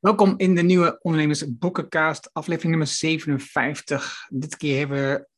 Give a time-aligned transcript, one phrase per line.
[0.00, 4.26] Welkom in de nieuwe Ondernemers Boekencast, aflevering nummer 57.
[4.28, 5.28] Dit keer hebben we,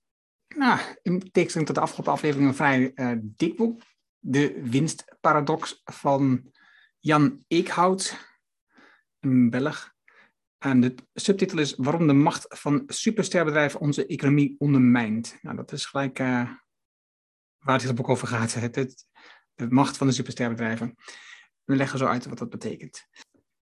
[0.57, 3.83] nou, in tegenstelling tot de afgelopen aflevering, een vrij uh, dik boek.
[4.19, 6.53] De winstparadox van
[6.99, 8.37] Jan Eekhout,
[9.21, 9.93] een Belg.
[10.59, 15.39] En de subtitel is Waarom de macht van supersterbedrijven onze economie ondermijnt.
[15.43, 16.51] Nou, dat is gelijk uh,
[17.59, 18.55] waar het boek over gaat.
[18.61, 19.07] Het,
[19.55, 20.95] de macht van de supersterbedrijven.
[21.65, 23.09] We leggen zo uit wat dat betekent.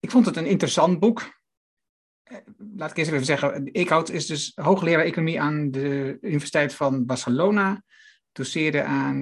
[0.07, 1.41] Ik vond het een interessant boek.
[2.23, 2.37] Eh,
[2.77, 7.83] laat ik eerst even zeggen, Eekhout is dus hoogleraar economie aan de Universiteit van Barcelona.
[8.33, 9.17] Doseerde aan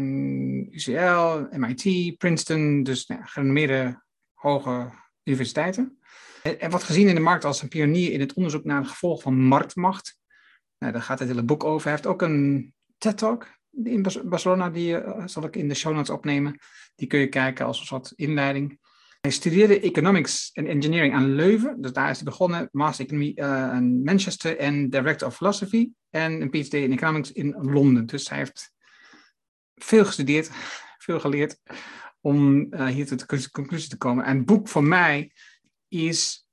[0.71, 3.95] UCL, MIT, Princeton, dus nou,
[4.35, 4.91] hoge
[5.23, 5.99] universiteiten.
[6.43, 9.23] En wordt gezien in de markt als een pionier in het onderzoek naar het gevolg
[9.23, 10.19] van marktmacht.
[10.79, 11.83] Nou, daar gaat het hele boek over.
[11.83, 13.47] Hij heeft ook een TED-talk
[13.85, 16.59] in Barcelona, die uh, zal ik in de show notes opnemen.
[16.95, 18.79] Die kun je kijken als een soort inleiding.
[19.25, 21.81] Hij studeerde economics en engineering aan Leuven.
[21.81, 22.69] Dus daar is hij begonnen.
[22.73, 25.91] Master Economie uh, in Manchester en Director of Philosophy.
[26.11, 28.07] En een PhD in Economics in Londen.
[28.07, 28.73] Dus hij heeft
[29.75, 30.51] veel gestudeerd,
[30.99, 31.59] veel geleerd
[32.21, 34.25] om uh, hier tot de conclusie te komen.
[34.25, 35.33] En het boek voor mij
[35.89, 36.44] is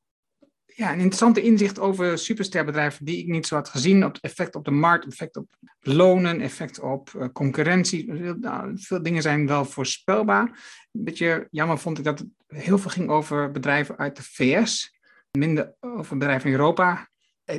[0.81, 4.05] ja, een interessante inzicht over supersterbedrijven die ik niet zo had gezien.
[4.05, 5.47] Op het effect op de markt, effect op
[5.79, 8.13] lonen, effect op uh, concurrentie.
[8.13, 10.45] Nou, veel dingen zijn wel voorspelbaar.
[10.91, 14.99] Een beetje jammer vond ik dat het heel veel ging over bedrijven uit de VS.
[15.31, 17.09] Minder over bedrijven in Europa.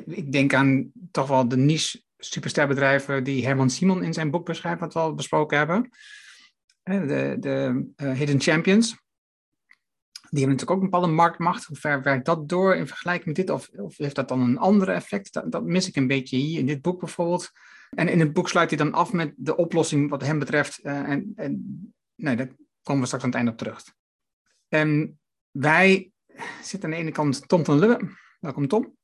[0.07, 4.81] Ik denk aan toch wel de niche supersterbedrijven die Herman Simon in zijn boek beschrijft,
[4.81, 5.91] wat we al besproken hebben.
[6.83, 9.02] De, de uh, Hidden Champions
[10.33, 11.65] die hebben natuurlijk ook een bepaalde marktmacht.
[11.65, 13.51] Hoe ver werkt dat door in vergelijking met dit?
[13.51, 15.33] Of, of heeft dat dan een andere effect?
[15.33, 17.51] Dat, dat, mis ik een beetje hier in dit boek bijvoorbeeld.
[17.91, 20.81] En in het boek sluit hij dan af met de oplossing wat hem betreft.
[20.83, 21.63] Uh, en, en
[22.15, 22.49] nee, daar
[22.83, 23.83] komen we straks aan het einde op terug.
[24.69, 26.11] En wij
[26.63, 28.09] zitten aan de ene kant Tom van Lubbe.
[28.41, 28.97] Welkom Tom.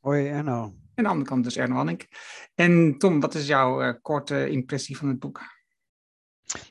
[0.00, 0.62] Hoi Erno.
[0.64, 2.08] En aan de andere kant dus Erno Hanning.
[2.54, 5.40] En Tom, wat is jouw uh, korte impressie van het boek?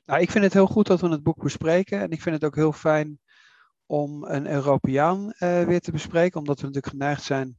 [0.06, 2.00] Nou, ik vind het heel goed dat we het boek bespreken.
[2.00, 3.20] En ik vind het ook heel fijn
[3.92, 7.58] om een Europeaan uh, weer te bespreken, omdat we natuurlijk geneigd zijn,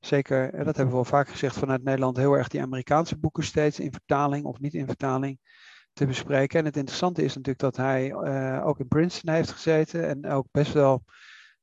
[0.00, 3.44] zeker, uh, dat hebben we wel vaak gezegd vanuit Nederland, heel erg die Amerikaanse boeken
[3.44, 5.38] steeds in vertaling of niet in vertaling
[5.92, 6.58] te bespreken.
[6.58, 10.46] En het interessante is natuurlijk dat hij uh, ook in Princeton heeft gezeten en ook
[10.50, 11.04] best wel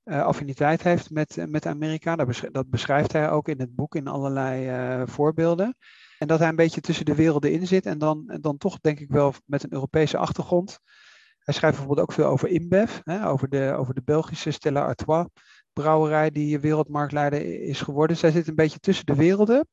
[0.03, 2.15] affiniteit heeft met, met Amerika.
[2.51, 5.77] Dat, beschrijft hij ook in het boek in allerlei voorbeelden.
[6.17, 8.99] En dat hij een beetje tussen de werelden in zit en dan, dan toch denk
[8.99, 10.79] ik wel met een Europese achtergrond
[11.43, 15.27] hij schrijft bijvoorbeeld ook veel over InBev, hè, over, de, over de Belgische Stella Artois
[15.73, 18.17] brouwerij die wereldmarktleider is geworden.
[18.17, 19.67] Zij zit een beetje tussen de werelden.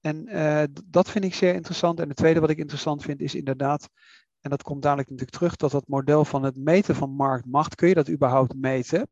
[0.00, 2.00] En uh, dat vind ik zeer interessant.
[2.00, 3.88] En het tweede wat ik interessant vind is inderdaad,
[4.40, 7.88] en dat komt dadelijk natuurlijk terug, dat dat model van het meten van marktmacht, kun
[7.88, 9.08] je dat überhaupt meten?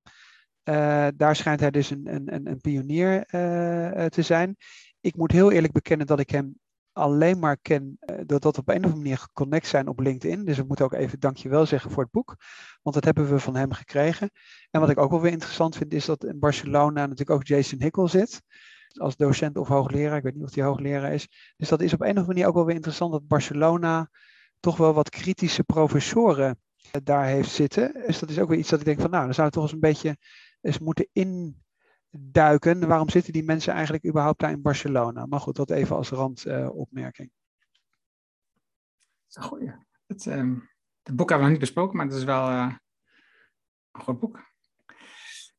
[0.64, 3.24] Uh, daar schijnt hij dus een, een, een pionier
[4.08, 4.56] te zijn.
[5.00, 6.58] Ik moet heel eerlijk bekennen dat ik hem
[6.98, 10.44] alleen maar ken, eh, dat dat op een of andere manier geconnect zijn op LinkedIn.
[10.44, 12.36] Dus ik moet ook even dankjewel zeggen voor het boek,
[12.82, 14.30] want dat hebben we van hem gekregen.
[14.70, 17.82] En wat ik ook wel weer interessant vind, is dat in Barcelona natuurlijk ook Jason
[17.82, 18.42] Hickel zit.
[18.88, 21.28] Als docent of hoogleraar, ik weet niet of hij hoogleraar is.
[21.56, 24.10] Dus dat is op een of andere manier ook wel weer interessant dat Barcelona
[24.60, 26.58] toch wel wat kritische professoren
[26.90, 27.92] eh, daar heeft zitten.
[28.06, 29.64] Dus dat is ook weer iets dat ik denk van nou, dan zou het toch
[29.64, 30.16] eens een beetje
[30.60, 31.62] eens moeten in
[32.10, 32.88] duiken.
[32.88, 35.26] Waarom zitten die mensen eigenlijk überhaupt daar in Barcelona?
[35.26, 37.30] Maar goed, dat even als randopmerking.
[39.38, 39.74] Uh, goeie.
[40.06, 40.34] Het, uh,
[41.02, 42.74] het, boek hebben we nog niet besproken, maar het is wel uh,
[43.92, 44.46] een goed boek.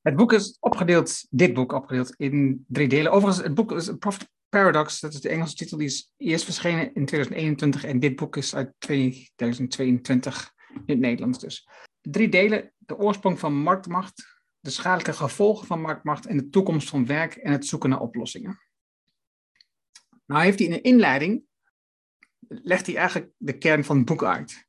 [0.02, 3.12] Het boek is opgedeeld, dit boek opgedeeld in drie delen.
[3.12, 6.94] Overigens, het boek is Profit Paradox, dat is de Engelse titel, die is eerst verschenen
[6.94, 11.68] in 2021 en dit boek is uit 2022 in het Nederlands dus.
[12.02, 17.06] Drie delen, de oorsprong van marktmacht, de schadelijke gevolgen van marktmacht en de toekomst van
[17.06, 18.60] werk en het zoeken naar oplossingen.
[20.26, 21.44] Nou heeft hij in een inleiding,
[22.48, 24.68] legt hij eigenlijk de kern van het boek uit.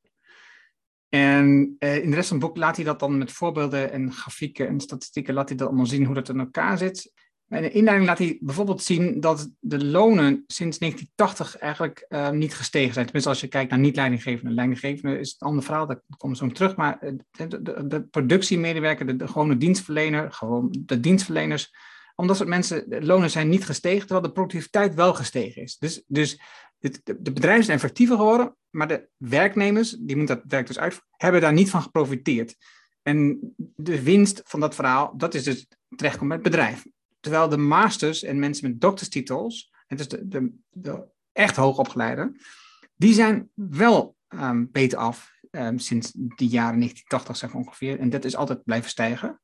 [1.09, 4.13] En eh, in de rest van het boek laat hij dat dan met voorbeelden en
[4.13, 7.13] grafieken en statistieken, laat hij dat allemaal zien hoe dat in elkaar zit.
[7.51, 12.55] In de inleiding laat hij bijvoorbeeld zien dat de lonen sinds 1980 eigenlijk uh, niet
[12.55, 13.05] gestegen zijn.
[13.05, 14.55] Tenminste, als je kijkt naar niet-leidinggevende.
[14.55, 16.77] Leidinggevende is het andere verhaal, daar komen we zo terug.
[16.77, 21.75] Maar eh, de, de, de productiemedewerker, de, de, gewone dienstverlener, gewoon de dienstverleners,
[22.15, 25.79] omdat soort mensen, de lonen zijn niet gestegen, terwijl de productiviteit wel gestegen is.
[25.79, 26.41] Dus, dus
[26.79, 31.01] de, de bedrijven zijn effectiever geworden, maar de werknemers, die moeten dat werk dus uit,
[31.17, 32.57] hebben daar niet van geprofiteerd.
[33.03, 33.39] En
[33.77, 36.85] de winst van dat verhaal, dat is dus terechtkomt bij het bedrijf.
[37.21, 42.33] Terwijl de masters en mensen met dokterstitels, het is de, de, de echt hoogopgeleide,
[42.97, 47.99] die zijn wel um, beter af um, sinds de jaren 1980 zeg ongeveer.
[47.99, 49.41] En dat is altijd blijven stijgen.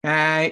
[0.00, 0.44] Uh,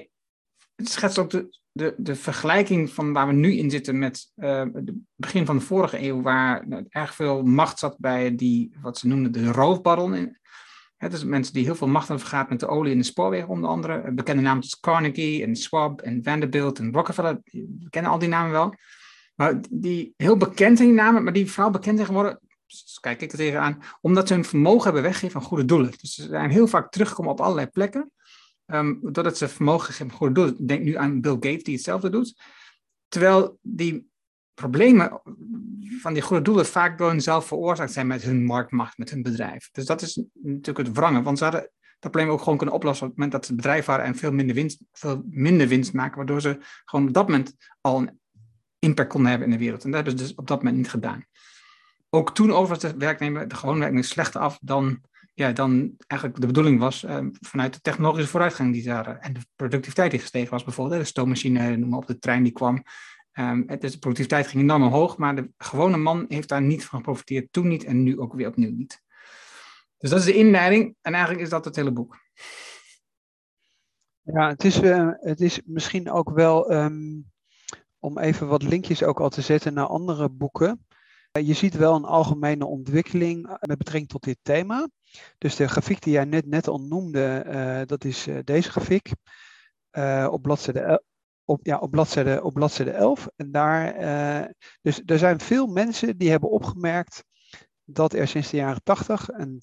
[0.75, 4.65] het schetst ook de, de, de vergelijking van waar we nu in zitten met uh,
[4.73, 8.99] het begin van de vorige eeuw, waar nou, erg veel macht zat bij die, wat
[8.99, 10.39] ze noemden de roofbaron.
[10.97, 13.49] Het is mensen die heel veel macht hebben vergaat met de olie in de spoorwegen,
[13.49, 14.13] onder andere.
[14.13, 17.41] Bekende namen als Carnegie en Schwab en Vanderbilt en Rockefeller.
[17.53, 18.75] We kennen al die namen wel.
[19.35, 22.41] Maar die heel bekend zijn die namen, maar die vooral bekend zijn geworden,
[23.01, 25.91] kijk ik er tegenaan, omdat ze hun vermogen hebben weggegeven aan goede doelen.
[26.01, 28.11] Dus ze zijn heel vaak teruggekomen op allerlei plekken.
[28.67, 30.67] Um, doordat ze vermogen geven aan goede doelen.
[30.67, 32.43] Denk nu aan Bill Gates die hetzelfde doet.
[33.09, 34.09] Terwijl die
[34.61, 35.21] problemen
[36.01, 39.69] van die goede doelen vaak door hunzelf veroorzaakt zijn met hun marktmacht, met hun bedrijf.
[39.73, 43.07] Dus dat is natuurlijk het wrangen, want ze hadden dat probleem ook gewoon kunnen oplossen
[43.07, 46.17] op het moment dat ze bedrijf waren en veel minder winst, veel minder winst maken,
[46.17, 48.21] waardoor ze gewoon op dat moment al een
[48.79, 49.85] impact konden hebben in de wereld.
[49.85, 51.25] En dat hebben ze dus op dat moment niet gedaan.
[52.11, 55.01] Ook toen over de werknemer, de gewone werknemer, slechter af dan,
[55.35, 59.41] ja, dan eigenlijk de bedoeling was uh, vanuit de technologische vooruitgang die daar en de
[59.57, 62.83] productiviteit die gestegen was, bijvoorbeeld de stoommachine, noem maar op, de trein die kwam.
[63.37, 67.53] Is, de productiviteit ging enorm omhoog, maar de gewone man heeft daar niet van geprofiteerd,
[67.53, 69.03] toen niet en nu ook weer opnieuw niet.
[69.99, 72.19] Dus dat is de inleiding en eigenlijk is dat het hele boek.
[74.23, 77.31] Ja, het is, uh, het is misschien ook wel um,
[77.99, 80.87] om even wat linkjes ook al te zetten naar andere boeken.
[81.33, 84.89] Uh, je ziet wel een algemene ontwikkeling met betrekking tot dit thema.
[85.39, 89.11] Dus de grafiek die jij net, net al noemde, dat is deze grafiek.
[90.31, 91.03] op bladzijde
[91.47, 93.29] op, ja, op, bladzijde, op bladzijde 11.
[93.37, 94.49] En daar, uh,
[94.83, 97.25] dus er zijn veel mensen die hebben opgemerkt
[97.85, 99.63] dat er sinds de jaren 80, en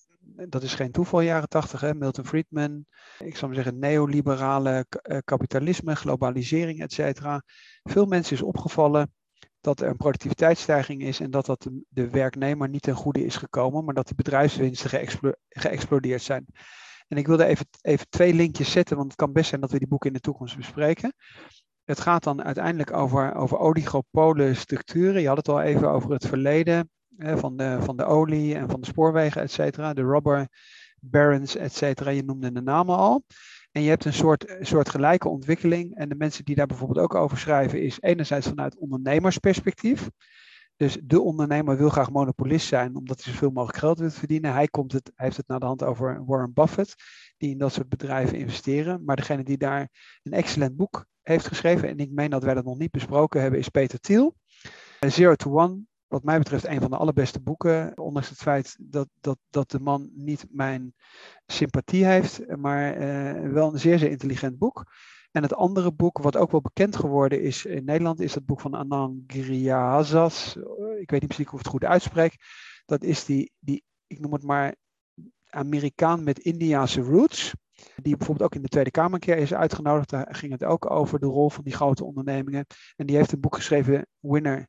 [0.50, 2.86] dat is geen toeval, jaren 80, hè, Milton Friedman,
[3.20, 7.44] ik zou maar zeggen neoliberale uh, kapitalisme, globalisering, et cetera.
[7.84, 9.14] Veel mensen is opgevallen
[9.62, 13.86] dat er een productiviteitsstijging is en dat dat de, werknemer niet ten goede is gekomen,
[13.86, 16.46] maar dat de bedrijfswinsten geëxplo geëxplodeerd zijn.
[17.08, 19.78] En ik wilde even, even twee linkjes zetten, want het kan best zijn dat we
[19.78, 21.14] die boeken in de toekomst bespreken
[21.86, 25.22] het gaat dan uiteindelijk over, over oligopole structuren.
[25.22, 28.70] Je had het al even over het verleden hè, van, de, van de olie en
[28.70, 29.94] van de spoorwegen, et cetera.
[29.94, 30.48] De rubber
[31.00, 32.10] barons, et cetera.
[32.10, 33.24] Je noemde de namen al.
[33.72, 35.96] En je hebt een soort, soort gelijke ontwikkeling.
[35.96, 40.10] En de mensen die daar bijvoorbeeld ook over schrijven, is enerzijds vanuit ondernemersperspectief.
[40.76, 44.54] Dus de ondernemer wil graag monopolist zijn, omdat hij zoveel mogelijk geld wil verdienen.
[44.54, 46.96] Hij, komt het, hij heeft het naar de hand over Warren Buffett,
[47.38, 49.04] die in dat soort bedrijven investeren.
[49.04, 49.90] Maar degene die daar
[50.24, 53.60] een excellent boek heeft geschreven, en ik meen dat wij dat nog niet besproken hebben,
[53.60, 54.36] is Peter Thiel.
[55.00, 59.08] Zero to One, wat mij betreft een van de allerbeste boeken, ondanks het feit dat,
[59.22, 60.96] dat, dat de man niet mijn
[61.46, 64.86] sympathie heeft, maar uh, wel een zeer, zeer intelligent boek.
[65.34, 68.62] En het andere boek, wat ook wel bekend geworden is in Nederland, is het boek
[68.62, 70.56] van Anand Giryazas.
[71.00, 72.36] Ik weet niet precies hoe ik het goed uitspreek.
[72.86, 74.76] Dat is die, die, ik noem het maar,
[75.50, 77.54] Amerikaan met Indiase roots.
[77.96, 80.10] Die bijvoorbeeld ook in de Tweede Kamer een keer is uitgenodigd.
[80.10, 82.66] Daar ging het ook over de rol van die grote ondernemingen.
[82.96, 84.68] En die heeft een boek geschreven, Winner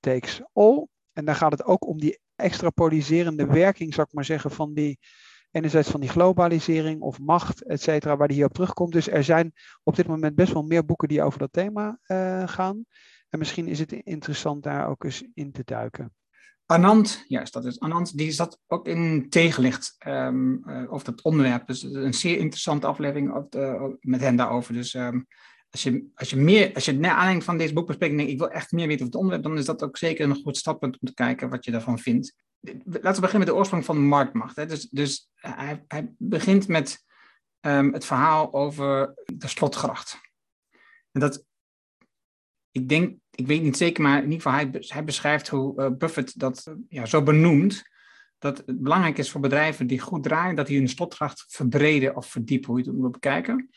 [0.00, 0.86] Takes All.
[1.12, 4.98] En daar gaat het ook om die extrapoliserende werking, zou ik maar zeggen, van die
[5.50, 8.92] enerzijds van die globalisering of macht, et cetera, waar die hier op terugkomt.
[8.92, 9.52] Dus er zijn
[9.82, 12.84] op dit moment best wel meer boeken die over dat thema uh, gaan.
[13.28, 16.14] En misschien is het interessant daar ook eens in te duiken.
[16.66, 21.66] Anand, juist, dat is Anand, die zat ook in tegenlicht um, over dat onderwerp.
[21.66, 24.74] Dus een zeer interessante aflevering op de, met hen daarover.
[24.74, 25.26] Dus um,
[25.70, 28.50] als je, als je meer, als je naar aanleiding van deze boekbespreking denkt, ik wil
[28.50, 31.06] echt meer weten over het onderwerp, dan is dat ook zeker een goed stappunt om
[31.06, 32.34] te kijken wat je daarvan vindt.
[32.60, 34.56] Laten we beginnen met de oorsprong van marktmacht.
[34.56, 34.66] Hè.
[34.66, 37.04] Dus, dus hij, hij begint met
[37.60, 40.20] um, het verhaal over de slotgracht.
[41.12, 41.44] En dat,
[42.70, 45.90] ik denk, ik weet niet zeker, maar in ieder geval, hij, hij beschrijft hoe uh,
[45.90, 47.82] Buffett dat uh, ja, zo benoemt.
[48.38, 52.26] Dat het belangrijk is voor bedrijven die goed draaien, dat die hun slotgracht verbreden of
[52.26, 53.70] verdiepen, hoe je het moet bekijken.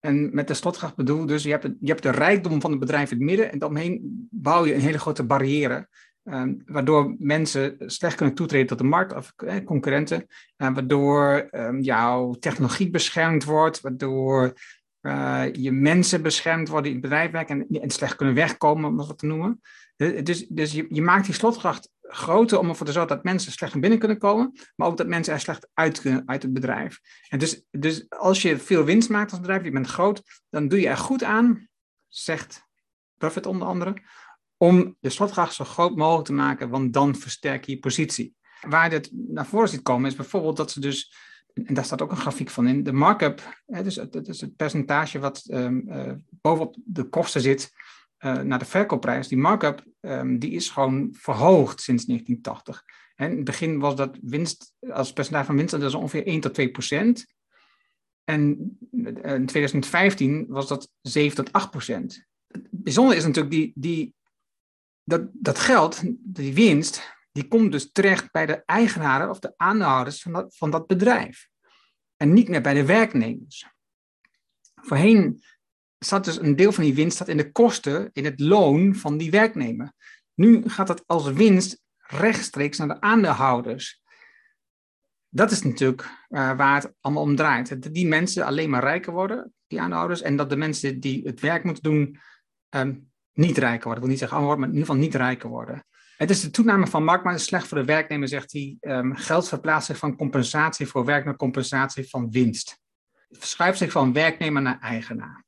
[0.00, 3.10] En met de slotgracht bedoel dus, je hebt, je hebt de rijkdom van het bedrijf
[3.10, 5.88] in het midden en daaromheen bouw je een hele grote barrière.
[6.24, 10.26] Uh, waardoor mensen slecht kunnen toetreden tot de markt of eh, concurrenten.
[10.56, 14.52] Uh, waardoor um, jouw technologie beschermd wordt, waardoor
[15.00, 18.96] uh, je mensen beschermd worden in het bedrijf werken en, en slecht kunnen wegkomen, om
[18.96, 19.60] dat wat te noemen.
[20.22, 23.72] Dus, dus je, je maakt die slotgracht groter om ervoor te zorgen dat mensen slecht
[23.72, 27.00] naar binnen kunnen komen, maar ook dat mensen er slecht uit kunnen uit het bedrijf.
[27.28, 30.80] En dus, dus als je veel winst maakt als bedrijf, je bent groot, dan doe
[30.80, 31.68] je er goed aan,
[32.08, 32.66] zegt
[33.14, 33.94] Buffett onder andere,
[34.62, 38.34] om de slotgracht zo groot mogelijk te maken, want dan versterk je je positie.
[38.60, 41.14] Waar dit naar voren ziet komen is bijvoorbeeld dat ze dus,
[41.52, 44.56] en daar staat ook een grafiek van in, de markup, hè, dus dat is het
[44.56, 47.72] percentage wat um, uh, bovenop de kosten zit,
[48.18, 52.84] uh, naar de verkoopprijs, die markup, um, die is gewoon verhoogd sinds 1980.
[53.14, 56.40] En in het begin was dat winst, als percentage van winst, dat is ongeveer 1
[56.40, 57.26] tot 2 procent.
[58.24, 58.38] En
[59.22, 62.26] in 2015 was dat 7 tot 8 procent.
[62.46, 64.14] Het bijzondere is natuurlijk die, die,
[65.04, 70.22] dat, dat geld, die winst, die komt dus terecht bij de eigenaren of de aandeelhouders
[70.22, 71.48] van dat, van dat bedrijf.
[72.16, 73.66] En niet meer bij de werknemers.
[74.74, 75.42] Voorheen
[75.98, 79.30] zat dus een deel van die winst in de kosten, in het loon van die
[79.30, 79.92] werknemer.
[80.34, 84.02] Nu gaat dat als winst rechtstreeks naar de aandeelhouders.
[85.28, 87.82] Dat is natuurlijk uh, waar het allemaal om draait.
[87.82, 91.40] Dat die mensen alleen maar rijker worden, die aandeelhouders, en dat de mensen die het
[91.40, 92.18] werk moeten doen,
[92.70, 93.94] um, niet rijker worden.
[93.94, 95.84] Ik wil niet zeggen allemaal, maar in ieder geval niet rijker worden.
[96.16, 98.76] Het is de toename van markt, maar het is slecht voor de werknemer, zegt hij.
[98.80, 102.78] Um, geld verplaatst zich van compensatie voor werk naar compensatie van winst.
[103.28, 105.44] Het verschuift zich van werknemer naar eigenaar.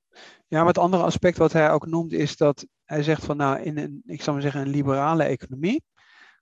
[0.48, 3.60] Ja, maar het andere aspect wat hij ook noemt is dat hij zegt van nou
[3.60, 5.82] in een, ik zal maar zeggen, een liberale economie,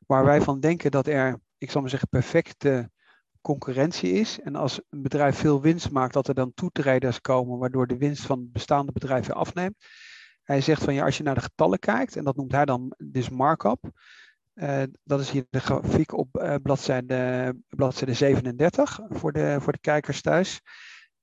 [0.06, 2.90] waar wij van denken dat er, ik zal maar zeggen, perfecte
[3.40, 4.40] concurrentie is.
[4.40, 8.22] En als een bedrijf veel winst maakt, dat er dan toetreders komen, waardoor de winst
[8.22, 9.76] van bestaande bedrijven afneemt.
[10.42, 12.94] Hij zegt van ja, als je naar de getallen kijkt, en dat noemt hij dan
[12.99, 13.90] dus markup.
[14.54, 19.80] Uh, dat is hier de grafiek op uh, bladzijde, bladzijde 37 voor de, voor de
[19.80, 20.61] kijkers thuis.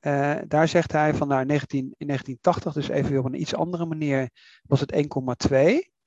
[0.01, 3.85] Uh, daar zegt hij van nou, 19, in 1980, dus even op een iets andere
[3.85, 4.29] manier,
[4.63, 4.93] was het
[5.51, 5.97] 1,2.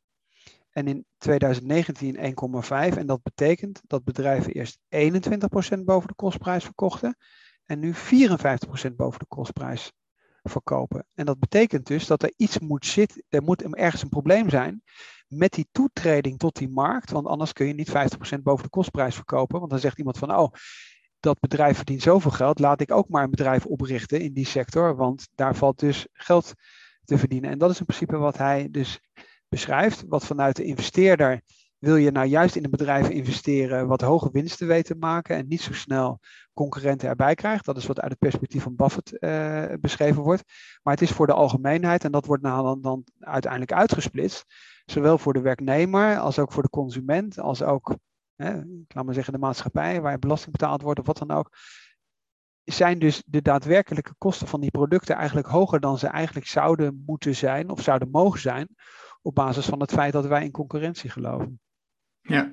[0.71, 2.99] En in 2019 1,5.
[2.99, 7.17] En dat betekent dat bedrijven eerst 21% boven de kostprijs verkochten.
[7.65, 7.97] En nu 54%
[8.97, 9.93] boven de kostprijs
[10.43, 11.07] verkopen.
[11.15, 14.83] En dat betekent dus dat er iets moet zitten, er moet ergens een probleem zijn
[15.29, 17.91] met die toetreding tot die markt, want anders kun je niet
[18.39, 20.53] 50% boven de kostprijs verkopen, want dan zegt iemand van, oh,
[21.21, 24.97] dat bedrijf verdient zoveel geld, laat ik ook maar een bedrijf oprichten in die sector,
[24.97, 26.53] want daar valt dus geld
[27.05, 27.51] te verdienen.
[27.51, 29.01] En dat is in principe wat hij dus
[29.49, 31.41] beschrijft, wat vanuit de investeerder
[31.83, 35.47] wil je nou juist in een bedrijf investeren wat hoge winsten weet te maken en
[35.49, 36.21] niet zo snel
[36.55, 37.65] concurrenten erbij krijgt.
[37.65, 40.43] Dat is wat uit het perspectief van Buffett uh, beschreven wordt.
[40.83, 44.45] Maar het is voor de algemeenheid en dat wordt nou dan, dan uiteindelijk uitgesplitst.
[44.85, 47.97] Zowel voor de werknemer als ook voor de consument, als ook,
[48.37, 51.57] hè, ik laat maar zeggen, de maatschappij waar belasting betaald wordt of wat dan ook.
[52.65, 57.35] Zijn dus de daadwerkelijke kosten van die producten eigenlijk hoger dan ze eigenlijk zouden moeten
[57.35, 58.69] zijn of zouden mogen zijn,
[59.23, 61.61] op basis van het feit dat wij in concurrentie geloven.
[62.23, 62.51] Ja,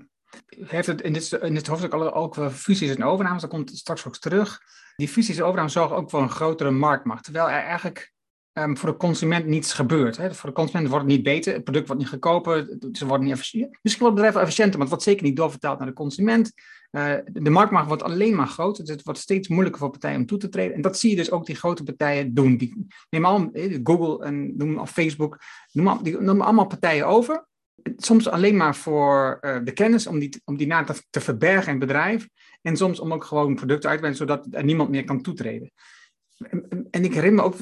[0.50, 4.08] heeft het in dit, in dit hoofdstuk ook wel fusies en overnames, dat komt straks
[4.08, 4.60] ook terug.
[4.96, 8.14] Die fusies en overnames zorgen ook voor een grotere marktmacht, terwijl er eigenlijk
[8.54, 10.18] um, voor de consument niets gebeurt.
[10.18, 10.34] Hè.
[10.34, 13.34] Voor de consument wordt het niet beter, het product wordt niet goedkoper, ze worden niet
[13.34, 13.78] efficiënt.
[13.82, 16.54] Misschien wordt het bedrijf efficiënter, maar het wordt zeker niet doorvertaald naar de consument.
[16.92, 20.26] Uh, de marktmacht wordt alleen maar groter, dus het wordt steeds moeilijker voor partijen om
[20.26, 20.76] toe te treden.
[20.76, 22.58] En dat zie je dus ook die grote partijen doen.
[22.58, 23.50] Die, neem al,
[23.84, 25.38] Google en noem of Facebook,
[25.72, 27.48] noem, die noemen allemaal partijen over
[27.98, 31.74] soms alleen maar voor uh, de kennis, om die, om die na te, te, verbergen
[31.74, 32.28] in het bedrijf.
[32.62, 35.72] En soms om ook gewoon producten uit te brengen, zodat er niemand meer kan toetreden.
[36.92, 37.56] En, ik herinner me ook,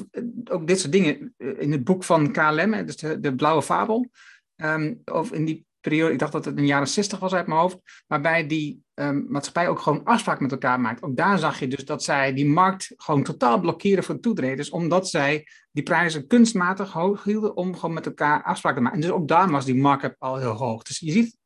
[0.50, 4.10] ook dit soort dingen eh, in het boek van KLM, dus de, de Blauwe Fabel.
[4.56, 7.46] Um, of in die periode, ik dacht dat het in de jaren 60 was uit
[7.46, 11.02] mijn hoofd, waarbij die um, maatschappij ook gewoon afspraken met elkaar maakt.
[11.02, 15.08] Ook daar zag je dus dat zij die markt gewoon totaal blokkeren voor toetreders, omdat
[15.08, 19.00] zij die prijzen kunstmatig hoog hielden om gewoon met elkaar afspraken te maken.
[19.00, 20.82] En dus ook daar was die markup al heel hoog.
[20.82, 21.36] Dus je ziet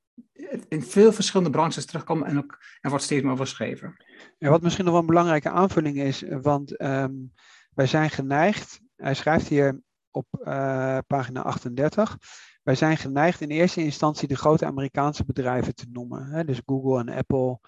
[0.68, 3.97] in veel verschillende branches terugkomen en ook, er wordt steeds meer over geschreven.
[4.38, 7.32] Ja, wat misschien nog wel een belangrijke aanvulling is, want um,
[7.75, 9.80] wij zijn geneigd, hij schrijft hier
[10.11, 12.18] op uh, pagina 38,
[12.62, 16.26] wij zijn geneigd in eerste instantie de grote Amerikaanse bedrijven te noemen.
[16.26, 16.45] Hè?
[16.45, 17.59] Dus Google en Apple.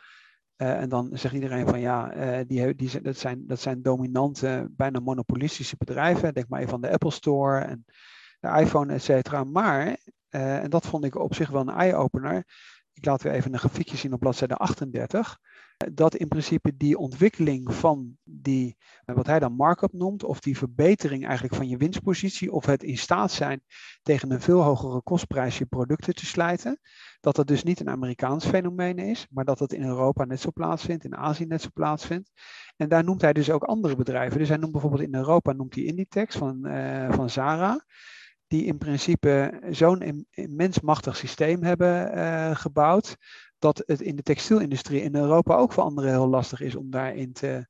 [0.57, 4.69] Uh, en dan zegt iedereen van ja, uh, die, die, dat, zijn, dat zijn dominante,
[4.71, 6.35] bijna monopolistische bedrijven.
[6.35, 7.85] Denk maar even aan de Apple Store en
[8.41, 9.45] de iPhone, et cetera.
[9.45, 9.87] Maar,
[10.31, 12.45] uh, en dat vond ik op zich wel een eye-opener.
[12.93, 15.39] Ik laat weer even een grafiekje zien op bladzijde 38
[15.93, 20.59] dat in principe die ontwikkeling van die, eh, wat hij dan markup noemt, of die
[20.59, 23.63] verbetering eigenlijk van je winstpositie, of het in staat zijn
[24.03, 26.81] tegen een veel hogere kostprijs je producten te slijten,
[27.21, 30.51] dat dat dus niet een Amerikaans fenomeen is, maar dat dat in Europa net zo
[30.53, 32.31] plaatsvindt, in Azië net zo plaatsvindt.
[32.77, 34.39] En daar noemt hij dus ook andere bedrijven.
[34.39, 37.85] Dus hij noemt bijvoorbeeld in Europa noemt hij Inditex van, uh, van Zara
[38.47, 43.17] die in principe zo'n immens machtig systeem hebben uh, gebouwd,
[43.65, 47.33] dat het in de textielindustrie in Europa ook voor anderen heel lastig is om daarin
[47.33, 47.67] te,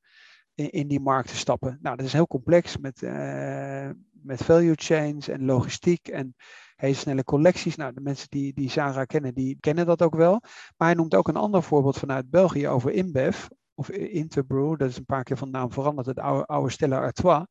[0.55, 1.79] in, die markt te stappen.
[1.83, 6.35] Nou, dat is heel complex met, uh, met value chains en logistiek en
[6.77, 7.77] hele snelle collecties.
[7.77, 10.41] Nou, de mensen die, die Zara kennen, die kennen dat ook wel.
[10.77, 14.97] Maar hij noemt ook een ander voorbeeld vanuit België over InBev, of Interbrew, dat is
[14.97, 17.45] een paar keer van naam veranderd, het oude, oude Stella Artois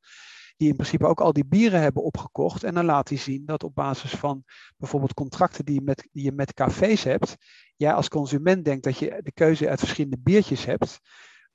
[0.57, 2.63] die in principe ook al die bieren hebben opgekocht.
[2.63, 4.43] En dan laat hij zien dat op basis van
[4.77, 7.37] bijvoorbeeld contracten die je met, je met cafés hebt,
[7.75, 10.99] jij als consument denkt dat je de keuze uit verschillende biertjes hebt.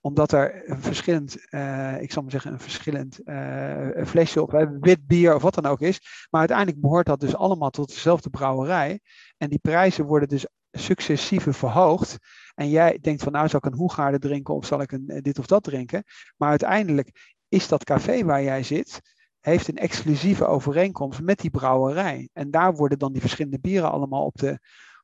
[0.01, 5.07] omdat er een verschillend, uh, ik zal maar zeggen, een verschillend uh, flesje of wit
[5.07, 6.01] bier of wat dan ook is.
[6.31, 9.01] Maar uiteindelijk behoort dat dus allemaal tot dezelfde brouwerij.
[9.37, 12.19] En die prijzen worden dus successieve verhoogd.
[12.55, 15.39] En jij denkt van nou zal ik een Hoegaarde drinken of zal ik een dit
[15.39, 16.05] of dat drinken.
[16.37, 19.01] Maar uiteindelijk is dat café waar jij zit,
[19.41, 22.29] heeft een exclusieve overeenkomst met die brouwerij.
[22.33, 24.59] En daar worden dan die verschillende bieren allemaal op de,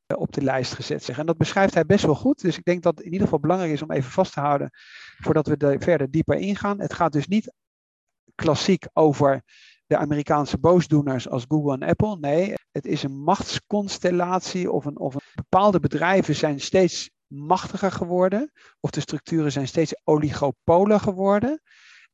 [0.06, 1.04] eh, op de lijst gezet.
[1.04, 1.18] Zeg.
[1.18, 2.40] En dat beschrijft hij best wel goed.
[2.40, 4.70] Dus ik denk dat het in ieder geval belangrijk is om even vast te houden
[5.22, 6.80] voordat we er verder dieper ingaan.
[6.80, 7.52] Het gaat dus niet
[8.34, 9.42] klassiek over
[9.86, 12.16] de Amerikaanse boosdoeners als Google en Apple.
[12.20, 18.52] Nee, het is een machtsconstellatie of een, of een bepaalde bedrijven zijn steeds machtiger geworden
[18.80, 21.62] of de structuren zijn steeds oligopolen geworden.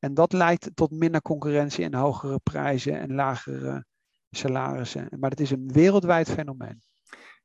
[0.00, 3.84] En dat leidt tot minder concurrentie en hogere prijzen en lagere
[4.30, 5.08] salarissen.
[5.18, 6.82] Maar het is een wereldwijd fenomeen.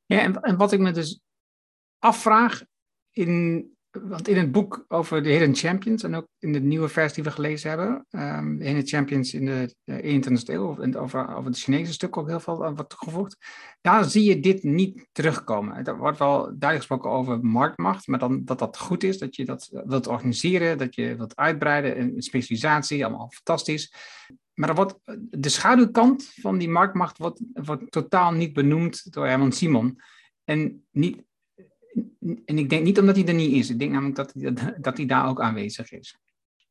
[0.05, 1.21] Ja, en, en wat ik me dus
[1.99, 2.63] afvraag,
[3.11, 7.23] in, want in het boek over de Hidden Champions en ook in de nieuwe versie
[7.23, 11.45] die we gelezen hebben, um, de Hidden Champions in de, 21e eeuw, en over, over
[11.45, 13.37] het Chinese stuk ook heel veel wat toegevoegd,
[13.81, 15.85] daar zie je dit niet terugkomen.
[15.85, 19.45] Er wordt wel duidelijk gesproken over marktmacht, maar dan dat dat goed is, dat je
[19.45, 23.93] dat wilt organiseren, dat je wilt uitbreiden, en specialisatie, allemaal fantastisch.
[24.53, 24.99] Maar wordt,
[25.29, 29.99] de schaduwkant van die marktmacht wordt, wordt totaal niet benoemd door Herman Simon.
[30.43, 31.23] En, niet,
[32.45, 33.69] en ik denk niet omdat hij er niet is.
[33.69, 36.17] Ik denk namelijk dat, hij, dat hij daar ook aanwezig is.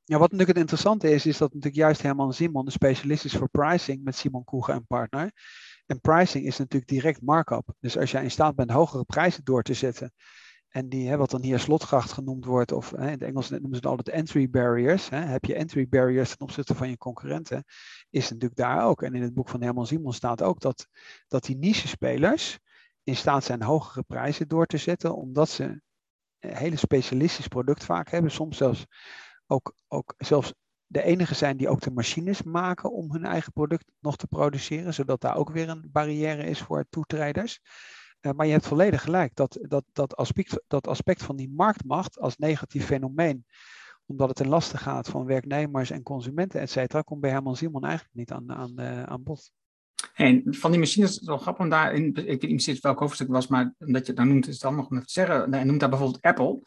[0.04, 3.32] Ja, wat natuurlijk het interessante is, is dat natuurlijk juist Herman Simon de specialist is
[3.32, 5.32] voor pricing met Simon Koegen en partner.
[5.86, 7.74] En pricing is natuurlijk direct markup.
[7.80, 10.12] Dus als jij in staat bent hogere prijzen door te zetten,
[10.68, 13.70] en die, hè, wat dan hier slotgracht genoemd wordt, of hè, in het Engels noemen
[13.70, 15.08] ze het altijd entry barriers.
[15.08, 15.18] Hè.
[15.18, 17.64] Heb je entry barriers ten opzichte van je concurrenten,
[18.10, 19.02] is natuurlijk daar ook.
[19.02, 20.86] En in het boek van Herman Simon staat ook dat,
[21.28, 22.58] dat die niche-spelers
[23.04, 25.64] in staat zijn hogere prijzen door te zetten, omdat ze
[26.38, 28.30] een hele specialistisch product vaak hebben.
[28.30, 28.86] Soms zelfs
[29.46, 30.54] ook, ook zelfs
[30.86, 34.94] de enige zijn die ook de machines maken om hun eigen product nog te produceren,
[34.94, 37.60] zodat daar ook weer een barrière is voor toetreders.
[38.20, 39.34] Uh, maar je hebt volledig gelijk.
[39.34, 43.46] Dat, dat, dat, aspect, dat aspect van die marktmacht als negatief fenomeen,
[44.06, 47.84] omdat het ten laste gaat van werknemers en consumenten, et cetera, komt bij Herman Simon
[47.84, 49.52] eigenlijk niet aan, aan, uh, aan bod.
[50.14, 52.98] En van die machines is het wel grappig om daarin, ik weet niet precies welk
[52.98, 55.12] hoofdstuk het was, maar omdat je het nou noemt, is het dan nog om te
[55.12, 55.52] zeggen.
[55.52, 56.60] Hij noemt daar bijvoorbeeld Apple,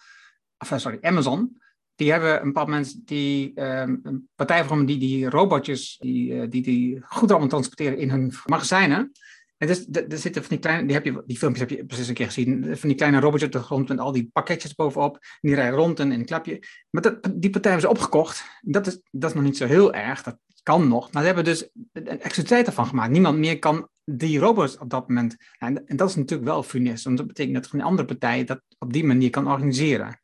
[0.58, 1.62] of eh, sorry, Amazon.
[1.96, 7.02] Die hebben een paar mensen die um, een partij die die robotjes, die, die, die
[7.06, 9.12] goed allemaal transporteren in hun magazijnen.
[9.58, 12.08] En dus, er zitten van die kleine, die, heb je, die filmpjes heb je precies
[12.08, 15.14] een keer gezien, van die kleine robotjes op de grond met al die pakketjes bovenop.
[15.16, 16.64] En die rijden rond en, een klapje.
[16.90, 18.44] Maar dat, die partij hebben ze opgekocht.
[18.62, 21.12] Dat is, dat is nog niet zo heel erg, dat kan nog.
[21.12, 23.12] Maar ze hebben dus een exclusiviteit ervan gemaakt.
[23.12, 25.36] Niemand meer kan die robots op dat moment.
[25.58, 28.94] En, dat is natuurlijk wel funest, want dat betekent dat een andere partij dat op
[28.94, 30.20] die manier kan organiseren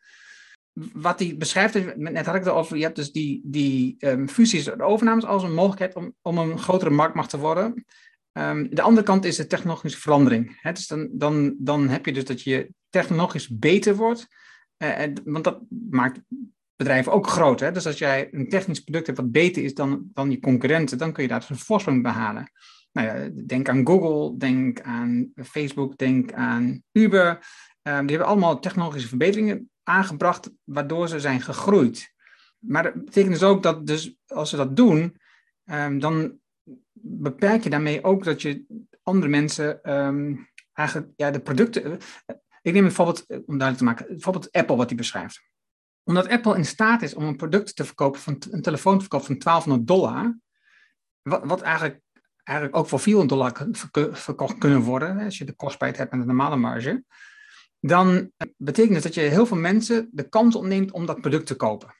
[0.93, 4.67] wat hij beschrijft, net had ik het over, je hebt dus die, die um, fusies
[4.67, 7.85] en overnames als een mogelijkheid om, om een grotere marktmacht te worden.
[8.31, 10.57] Um, de andere kant is de technologische verandering.
[10.61, 10.71] Hè?
[10.71, 14.27] Dus dan, dan, dan heb je dus dat je technologisch beter wordt.
[14.77, 16.21] Uh, want dat maakt
[16.75, 17.59] bedrijven ook groot.
[17.59, 17.71] Hè?
[17.71, 21.13] Dus als jij een technisch product hebt wat beter is dan, dan je concurrenten, dan
[21.13, 22.51] kun je daar dus een voorsprong behalen.
[22.91, 27.29] Nou ja, denk aan Google, denk aan Facebook, denk aan Uber.
[27.81, 32.13] Um, die hebben allemaal technologische verbeteringen aangebracht, waardoor ze zijn gegroeid.
[32.59, 35.17] Maar dat betekent dus ook dat dus als ze dat doen,
[35.65, 36.37] um, dan
[37.01, 38.63] beperk je daarmee ook dat je
[39.03, 41.99] andere mensen um, eigenlijk ja, de producten.
[42.61, 44.05] Ik neem een voorbeeld eh, om duidelijk te maken.
[44.07, 45.43] Bijvoorbeeld Apple, wat hij beschrijft.
[46.03, 49.25] Omdat Apple in staat is om een product te verkopen, van, een telefoon te verkopen
[49.25, 50.37] van 1200 dollar.
[51.21, 52.01] Wat, wat eigenlijk,
[52.43, 53.67] eigenlijk ook voor 400 dollar
[54.15, 55.19] verkocht kunnen worden.
[55.19, 57.03] Als je de kostprijs hebt en de normale marge.
[57.79, 61.55] Dan betekent het dat je heel veel mensen de kans opneemt om dat product te
[61.55, 61.95] kopen.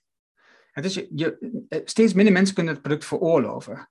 [0.74, 3.90] Dus je, eh, steeds minder mensen kunnen het product veroorloven.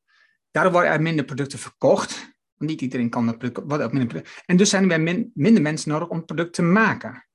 [0.51, 2.35] Daardoor worden er minder producten verkocht.
[2.57, 4.43] Niet iedereen kan dat product, wat ook minder.
[4.47, 7.27] En dus zijn er min, minder mensen nodig om het product te maken.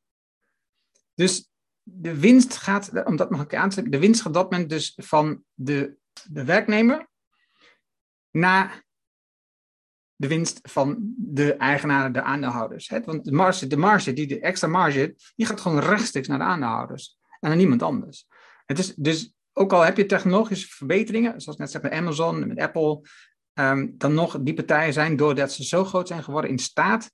[1.14, 1.50] Dus
[1.90, 4.52] de winst gaat, om dat nog een keer aan te zetten, de winst gaat dat
[4.52, 5.98] moment dus van de,
[6.30, 7.08] de werknemer
[8.32, 8.86] naar
[10.16, 12.90] de winst van de eigenaren, de aandeelhouders.
[13.06, 16.44] Want de marge, de marge, die, de extra marge, die gaat gewoon rechtstreeks naar de
[16.44, 18.28] aandeelhouders en naar niemand anders.
[18.66, 22.60] Het is dus ook al heb je technologische verbeteringen, zoals net zei met Amazon, met
[22.60, 23.02] Apple,
[23.54, 27.12] um, dan nog die partijen zijn, doordat ze zo groot zijn geworden, in staat,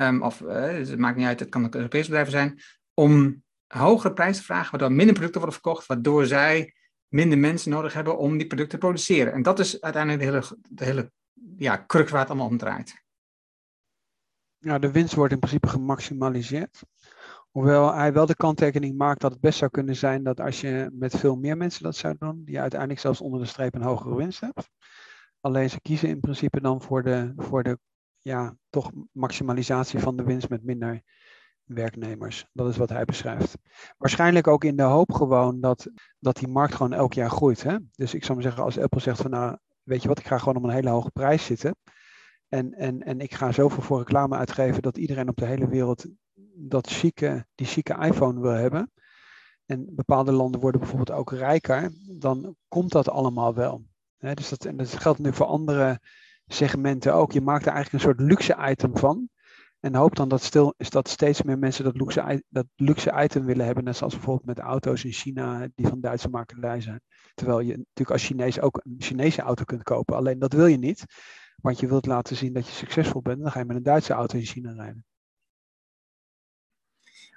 [0.00, 2.60] um, of uh, het maakt niet uit, het kan ook Europese bedrijven zijn,
[2.94, 3.42] om
[3.78, 6.74] hogere prijzen vragen, waardoor minder producten worden verkocht, waardoor zij
[7.08, 9.32] minder mensen nodig hebben om die producten te produceren.
[9.32, 11.12] En dat is uiteindelijk de hele, de hele
[11.56, 13.00] ja, crux waar het allemaal om draait.
[14.58, 16.82] Ja, de winst wordt in principe gemaximaliseerd
[17.52, 20.90] Hoewel hij wel de kanttekening maakt dat het best zou kunnen zijn dat als je
[20.92, 24.16] met veel meer mensen dat zou doen, je uiteindelijk zelfs onder de streep een hogere
[24.16, 24.70] winst hebt.
[25.40, 27.78] Alleen ze kiezen in principe dan voor de, voor de
[28.18, 31.02] ja, toch maximalisatie van de winst met minder
[31.64, 32.46] werknemers.
[32.52, 33.58] Dat is wat hij beschrijft.
[33.98, 37.62] Waarschijnlijk ook in de hoop gewoon dat, dat die markt gewoon elk jaar groeit.
[37.62, 37.76] Hè?
[37.94, 40.38] Dus ik zou maar zeggen, als Apple zegt van nou, weet je wat, ik ga
[40.38, 41.76] gewoon op een hele hoge prijs zitten.
[42.48, 46.06] En, en, en ik ga zoveel voor reclame uitgeven dat iedereen op de hele wereld
[46.54, 48.92] dat chique, die chique iPhone wil hebben.
[49.66, 51.92] En bepaalde landen worden bijvoorbeeld ook rijker.
[52.18, 53.84] Dan komt dat allemaal wel.
[54.18, 56.00] dus dat, en dat geldt nu voor andere
[56.46, 57.32] segmenten ook.
[57.32, 59.28] Je maakt er eigenlijk een soort luxe item van.
[59.82, 63.44] En hoop dan dat, stil, is dat steeds meer mensen dat luxe, dat luxe item
[63.44, 63.84] willen hebben.
[63.84, 67.00] Net zoals bijvoorbeeld met auto's in China die van Duitse makelij zijn.
[67.34, 70.16] Terwijl je natuurlijk als Chinees ook een Chinese auto kunt kopen.
[70.16, 71.04] Alleen dat wil je niet.
[71.56, 73.42] Want je wilt laten zien dat je succesvol bent.
[73.42, 75.04] Dan ga je met een Duitse auto in China rijden.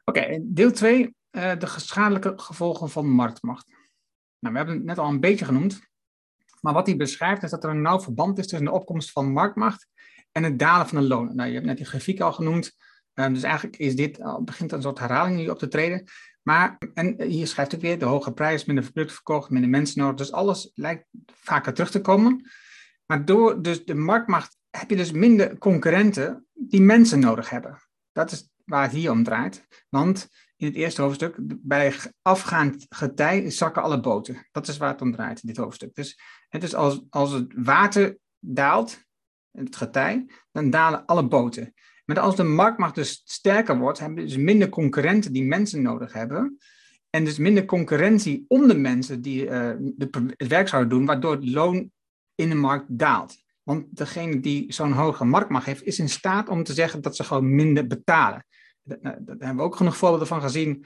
[0.03, 1.15] Oké, deel 2.
[1.31, 3.67] Uh, de schadelijke gevolgen van marktmacht.
[4.39, 5.87] Nou, we hebben het net al een beetje genoemd.
[6.61, 9.31] Maar wat hij beschrijft is dat er een nauw verband is tussen de opkomst van
[9.31, 9.87] marktmacht
[10.35, 11.35] en het dalen van de lonen.
[11.35, 12.75] Nou, je hebt net die grafiek al genoemd.
[13.13, 16.03] Um, dus eigenlijk is dit, begint een soort herhaling nu op te treden.
[16.41, 20.15] Maar, en hier schrijft ook weer, de hoge prijs, minder producten verkocht, minder mensen nodig.
[20.15, 22.49] Dus alles lijkt vaker terug te komen.
[23.05, 27.81] Maar door dus de marktmacht heb je dus minder concurrenten die mensen nodig hebben.
[28.11, 29.65] Dat is waar het hier om draait.
[29.89, 34.47] Want in het eerste hoofdstuk, bij afgaand getij zakken alle boten.
[34.51, 35.95] Dat is waar het om draait, dit hoofdstuk.
[35.95, 36.19] Dus
[36.49, 39.04] het is als, als het water daalt,
[39.55, 41.73] het getij, dan dalen alle boten.
[42.05, 46.13] Maar als de marktmacht dus sterker wordt, hebben we dus minder concurrenten die mensen nodig
[46.13, 46.57] hebben.
[47.09, 51.49] En dus minder concurrentie om de mensen die de, het werk zouden doen, waardoor het
[51.49, 51.91] loon
[52.35, 53.43] in de markt daalt.
[53.63, 57.23] Want degene die zo'n hoge marktmacht heeft, is in staat om te zeggen dat ze
[57.23, 58.45] gewoon minder betalen.
[58.83, 60.85] Nou, daar hebben we ook genoeg voorbeelden van gezien.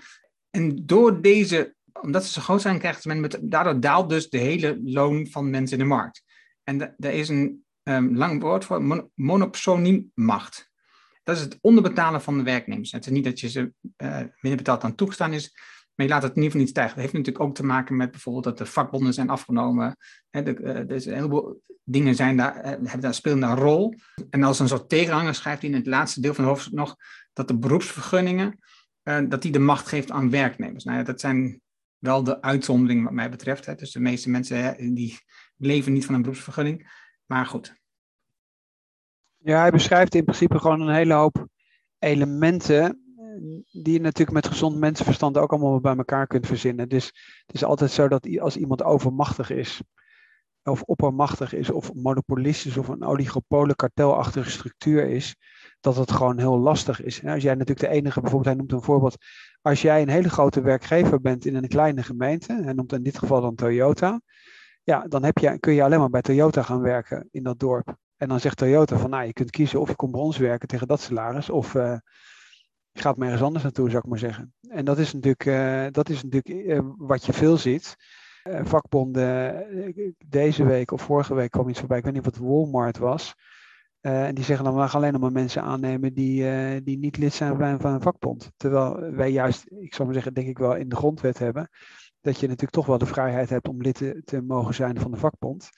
[0.50, 4.38] En door deze, omdat ze zo groot zijn, krijgt men met, daardoor daalt dus de
[4.38, 6.24] hele loon van mensen in de markt.
[6.64, 10.72] En er is een um, lang woord voor mon monopsoniemacht.
[11.24, 12.92] Dat is het onderbetalen van de werknemers.
[12.92, 15.52] Het is niet dat je ze uh, minder betaald dan toegestaan is,
[15.96, 16.94] maar je laat het in ieder geval niet stijgen.
[16.94, 19.98] Dat heeft natuurlijk ook te maken met bijvoorbeeld dat de vakbonden zijn afgenomen.
[20.30, 23.96] Hè, de, uh, dus een heleboel dingen zijn daar, uh, hebben daar, spelen een rol.
[24.30, 26.96] En als een soort tegenhanger schrijft hij in het laatste deel van het hoofdstuk nog
[27.34, 28.60] dat de beroepsvergunningen,
[29.04, 30.84] dat die de macht geeft aan werknemers.
[30.84, 31.62] Nou ja, dat zijn
[31.98, 33.80] wel de uitzonderingen wat mij betreft.
[33.80, 35.20] Dus de meeste mensen hè, die
[35.58, 36.92] leven niet van een beroepsvergunning.
[37.26, 37.79] Maar goed,
[39.44, 41.48] ja, hij beschrijft in principe gewoon een hele hoop
[42.00, 46.90] elementen eh, die je natuurlijk met gezond mensenverstand ook allemaal bij elkaar kunt verzinnen.
[46.90, 47.06] Dus
[47.46, 49.82] het is altijd zo dat als iemand overmachtig is,
[50.64, 55.36] of oppermachtig is, of monopolistisch, of een oligopole kartelachtige structuur is,
[55.80, 57.26] dat het gewoon heel lastig is.
[57.26, 59.18] als jij natuurlijk de enige, bijvoorbeeld, hij noemt een voorbeeld,
[59.62, 63.18] als jij een hele grote werkgever bent in een kleine gemeente, hij noemt in dit
[63.18, 64.22] geval dan Toyota,
[64.84, 67.98] ja, dan heb je, kun je alleen maar bij Toyota gaan werken in dat dorp.
[68.20, 70.68] En dan zegt Toyota van, nou, je kunt kiezen of je komt bij ons werken
[70.68, 71.98] tegen dat salaris, of uh,
[72.92, 74.54] je gaat maar ergens anders naartoe, zou ik maar zeggen.
[74.70, 77.96] En dat is natuurlijk, uh, dat is natuurlijk uh, wat je veel ziet.
[78.64, 79.66] vakbonden,
[80.26, 83.36] deze week of vorige week kwam iets voorbij, ik weet niet wat Walmart was.
[84.02, 86.44] en die zeggen dan, we gaan alleen nog maar mensen aannemen die,
[86.84, 88.52] die niet lid zijn van, van een vakbond.
[88.58, 91.70] Terwijl wij juist, ik zou maar zeggen, denk ik wel in de grondwet hebben,
[92.22, 95.12] dat je natuurlijk toch wel de vrijheid hebt om lid te, te mogen zijn van
[95.12, 95.70] de vakbond.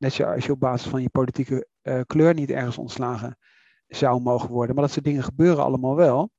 [0.00, 3.38] Net als je op basis van je politieke uh, kleur niet ergens ontslagen
[3.86, 4.74] zou mogen worden.
[4.74, 6.30] Maar dat soort dingen gebeuren allemaal wel.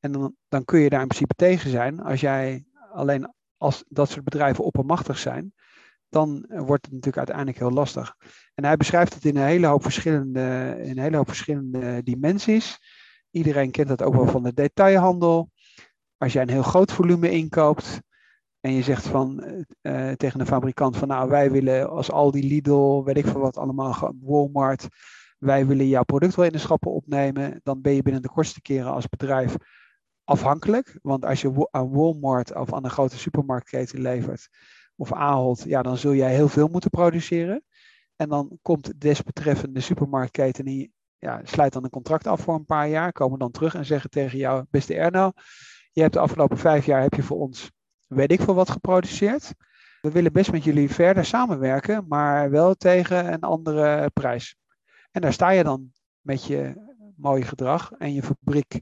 [0.00, 2.00] En dan, dan kun je daar in principe tegen zijn.
[2.00, 5.54] Als jij alleen als dat soort bedrijven oppermachtig zijn,
[6.08, 8.14] dan wordt het natuurlijk uiteindelijk heel lastig.
[8.54, 12.78] En hij beschrijft het in een hele hoop verschillende, in een hele hoop verschillende dimensies.
[13.30, 15.50] Iedereen kent dat ook wel van de detailhandel.
[16.16, 18.00] Als jij een heel groot volume inkoopt,
[18.66, 19.44] en je zegt van
[19.82, 23.56] uh, tegen de fabrikant van nou wij willen als Aldi, Lidl, weet ik veel wat
[23.56, 24.88] allemaal, Walmart,
[25.38, 28.62] wij willen jouw product wel in de schappen opnemen, dan ben je binnen de kortste
[28.62, 29.56] keren als bedrijf
[30.24, 30.98] afhankelijk.
[31.02, 34.48] Want als je aan Walmart of aan een grote supermarktketen levert,
[34.96, 37.64] of Ahold, ja, dan zul jij heel veel moeten produceren.
[38.16, 42.88] En dan komt desbetreffende supermarktketen die ja, sluit dan een contract af voor een paar
[42.88, 45.32] jaar, komen dan terug en zeggen tegen jou, beste Erno,
[45.92, 47.74] je hebt de afgelopen vijf jaar heb je voor ons
[48.06, 49.54] weet ik veel wat geproduceerd.
[50.00, 54.56] We willen best met jullie verder samenwerken, maar wel tegen een andere prijs.
[55.10, 56.84] En daar sta je dan met je
[57.16, 58.80] mooie gedrag en je fabriek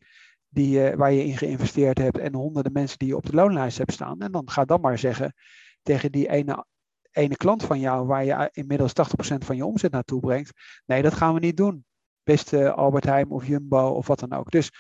[0.49, 3.93] die, waar je in geïnvesteerd hebt en honderden mensen die je op de loonlijst hebt
[3.93, 4.21] staan.
[4.21, 5.35] En dan ga dan maar zeggen
[5.83, 6.67] tegen die ene,
[7.11, 8.95] ene klant van jou waar je inmiddels 80%
[9.39, 10.53] van je omzet naartoe brengt.
[10.87, 11.85] Nee, dat gaan we niet doen.
[12.23, 14.51] Beste Albert Heijn of Jumbo of wat dan ook.
[14.51, 14.71] Dus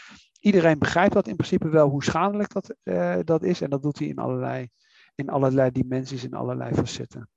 [0.44, 3.60] iedereen begrijpt dat in principe wel hoe schadelijk dat, uh, dat is.
[3.60, 4.68] En dat doet hij in allerlei,
[5.14, 7.28] in allerlei dimensies, in allerlei facetten.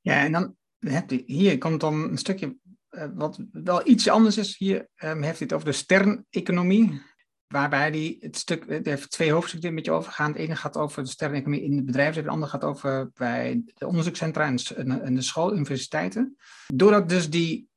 [0.00, 2.56] Ja, en dan hebt u, hier komt dan een stukje
[2.90, 4.56] uh, wat wel iets anders is.
[4.58, 7.02] Hier um, heeft hij het over de sterneconomie.
[7.46, 10.30] Waarbij hij het stuk, er heeft twee hoofdstukken een beetje over gaan.
[10.30, 13.86] Het ene gaat over de sterneconomie in het bedrijf, het andere gaat over bij de
[13.86, 16.36] onderzoekscentra en, en de school, universiteiten.
[16.74, 17.68] Doordat dus die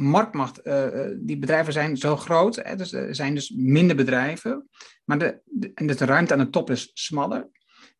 [0.00, 4.68] marktmacht, uh, die bedrijven zijn zo groot, hè, dus er zijn dus minder bedrijven,
[5.04, 5.40] maar de,
[5.74, 7.48] en dus de ruimte aan de top is smaller.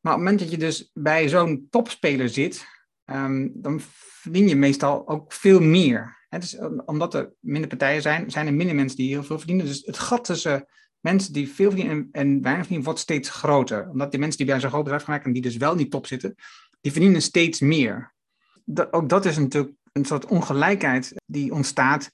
[0.01, 2.67] Maar op het moment dat je dus bij zo'n topspeler zit,
[3.05, 3.81] um, dan
[4.27, 6.25] verdien je meestal ook veel meer.
[6.29, 9.67] Hè, dus omdat er minder partijen zijn, zijn er minder mensen die heel veel verdienen.
[9.67, 10.67] Dus het gat tussen
[11.01, 13.89] mensen die veel verdienen en, weinig verdienen wordt steeds groter.
[13.89, 15.77] Omdat die mensen die bij zo'n groot bedrijf gaan werken en die dus wel in
[15.77, 16.35] die top zitten,
[16.81, 18.15] die verdienen steeds meer.
[18.65, 22.11] Dat, ook dat is natuurlijk een soort ongelijkheid die ontstaat,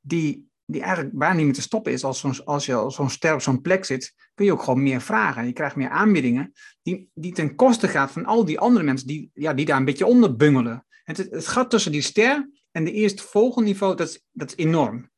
[0.00, 2.04] die, die eigenlijk bijna niet meer te stoppen is.
[2.04, 5.46] Als, als je zo'n ster op zo'n plek zit, kun je ook gewoon meer vragen.
[5.46, 9.30] Je krijgt meer aanbiedingen die, die ten koste gaat van al die andere mensen die,
[9.34, 10.86] ja, die daar een beetje onder bungelen.
[11.04, 15.10] Het, het gat tussen die ster en de eerste niveau, dat is, dat is enorm.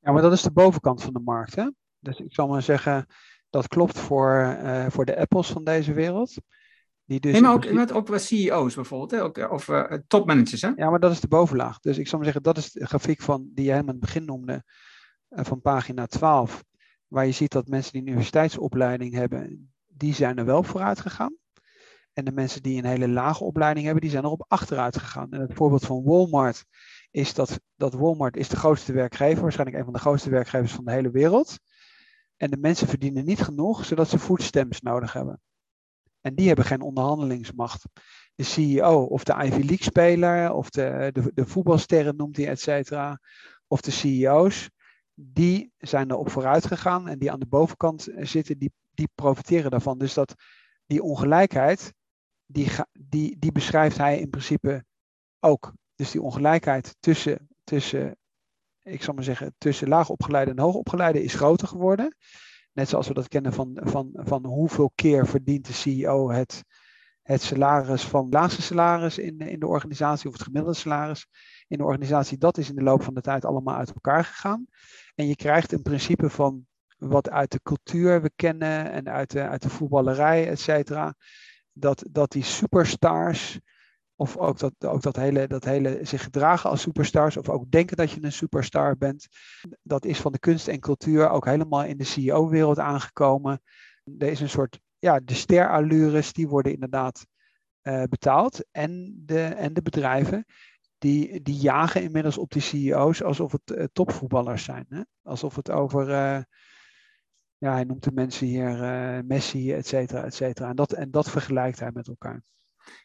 [0.00, 1.54] Ja, maar dat is de bovenkant van de markt.
[1.54, 1.68] Hè?
[1.98, 3.06] Dus ik zal maar zeggen,
[3.50, 6.34] dat klopt voor, uh, voor de Apples van deze wereld.
[7.10, 7.92] Die dus nee, maar ook, principe...
[7.92, 9.22] ook CEO's bijvoorbeeld, hè?
[9.22, 10.62] Ook, eh, of uh, topmanagers.
[10.62, 10.70] Hè?
[10.76, 11.78] Ja, maar dat is de bovenlaag.
[11.78, 14.10] Dus ik zal maar zeggen, dat is de grafiek van, die jij helemaal in het
[14.10, 14.64] begin noemde,
[15.30, 16.64] uh, van pagina 12.
[17.06, 21.36] Waar je ziet dat mensen die een universiteitsopleiding hebben, die zijn er wel vooruit gegaan.
[22.12, 25.30] En de mensen die een hele lage opleiding hebben, die zijn er op achteruit gegaan.
[25.30, 26.64] En het voorbeeld van Walmart
[27.10, 30.84] is dat, dat Walmart is de grootste werkgever, waarschijnlijk een van de grootste werkgevers van
[30.84, 31.58] de hele wereld.
[32.36, 35.40] En de mensen verdienen niet genoeg, zodat ze foodstamps nodig hebben.
[36.20, 37.84] En die hebben geen onderhandelingsmacht.
[38.34, 42.60] De CEO of de Ivy League speler of de, de, de voetbalsterren noemt hij, et
[42.60, 43.20] cetera.
[43.66, 44.70] Of de CEO's,
[45.14, 49.98] die zijn erop vooruit gegaan en die aan de bovenkant zitten, die, die profiteren daarvan.
[49.98, 50.34] Dus dat,
[50.86, 51.92] die ongelijkheid,
[52.46, 54.84] die, die, die beschrijft hij in principe
[55.40, 55.72] ook.
[55.94, 58.18] Dus die ongelijkheid tussen, tussen
[58.82, 62.16] ik zal maar zeggen, tussen laagopgeleide en hoogopgeleide is groter geworden.
[62.72, 66.64] Net zoals we dat kennen van, van, van hoeveel keer verdient de CEO het,
[67.22, 71.26] het salaris van het laagste salaris in, in de organisatie of het gemiddelde salaris
[71.68, 72.38] in de organisatie.
[72.38, 74.66] Dat is in de loop van de tijd allemaal uit elkaar gegaan.
[75.14, 76.66] En je krijgt een principe van
[76.98, 81.14] wat uit de cultuur we kennen en uit de, uit de voetballerij, et cetera.
[81.72, 83.60] Dat, dat die superstars
[84.20, 87.96] of ook dat, ook dat hele, dat hele zich gedragen als superstars, of ook denken
[87.96, 89.26] dat je een superstar bent.
[89.82, 93.62] Dat is van de kunst en cultuur ook helemaal in de CEO-wereld aangekomen.
[94.18, 97.26] Er is een soort, ja, de sterallures, die worden inderdaad
[97.82, 98.64] uh, betaald.
[98.70, 100.44] En de, en de bedrijven,
[100.98, 104.86] die, die jagen inmiddels op die CEO's alsof het uh, topvoetballers zijn.
[104.88, 105.00] Hè?
[105.22, 106.42] Alsof het over, uh,
[107.56, 108.74] ja, hij noemt de mensen hier
[109.24, 110.68] Messi, et cetera, et cetera.
[110.68, 112.42] En dat, en dat vergelijkt hij met elkaar.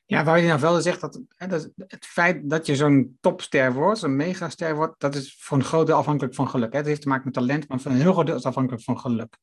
[0.06, 4.00] Ja, waar je nou wel zegt dat, dat het feit dat je zo'n topster wordt,
[4.00, 6.72] zo'n megaster wordt, dat is voor een groot deel afhankelijk van geluk.
[6.72, 6.78] Hè.
[6.78, 9.00] Het heeft te maken met talent, maar voor een heel groot deel is afhankelijk van
[9.00, 9.38] geluk.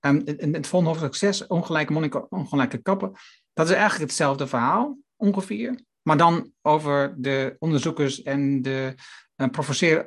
[0.00, 3.12] Um, het, het volgende hoofdstuk 6, ongelijke monniken, ongelijke kappen,
[3.52, 5.80] dat is eigenlijk hetzelfde verhaal, ongeveer.
[6.06, 8.94] Maar dan over de onderzoekers en de
[9.36, 9.48] uh,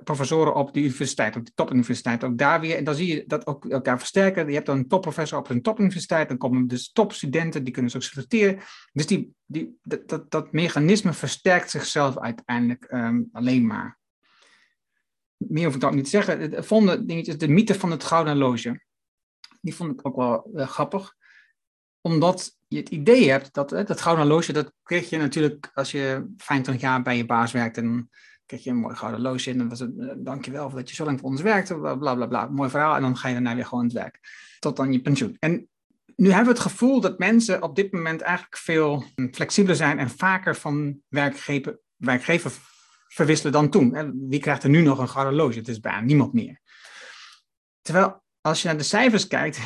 [0.03, 2.23] professoren op de universiteit, op de topuniversiteit.
[2.23, 4.47] Ook daar weer, en dan zie je dat ook elkaar versterken.
[4.47, 7.97] Je hebt dan een topprofessor op een topuniversiteit, dan komen dus topstudenten, die kunnen ze
[7.97, 8.59] ook selecteren.
[8.93, 13.99] Dus die, die, dat, dat, dat mechanisme versterkt zichzelf uiteindelijk um, alleen maar.
[15.37, 16.39] Meer hoef ik ook niet te zeggen.
[16.39, 18.81] Het is de mythe van het gouden loge.
[19.61, 21.17] Die vond ik ook wel uh, grappig
[22.01, 26.33] omdat je het idee hebt dat dat gouden horloge, dat kreeg je natuurlijk als je
[26.37, 27.77] 25 jaar bij je baas werkt.
[27.77, 28.09] En
[28.49, 29.49] kreeg je een mooi gouden horloge.
[29.51, 31.75] En dan was het, uh, dankjewel dat je zo lang voor ons werkte.
[31.79, 32.45] Bla, bla bla.
[32.47, 32.95] Mooi verhaal.
[32.95, 34.19] En dan ga je daarna weer gewoon aan het werk.
[34.59, 35.35] Tot dan je pensioen.
[35.39, 35.69] En
[36.15, 40.09] nu hebben we het gevoel dat mensen op dit moment eigenlijk veel flexibeler zijn en
[40.09, 42.51] vaker van werkgever, werkgever
[43.07, 44.15] verwisselen dan toen.
[44.29, 45.57] Wie krijgt er nu nog een horloge?
[45.57, 46.61] Het is bijna niemand meer.
[47.81, 49.59] Terwijl als je naar de cijfers kijkt,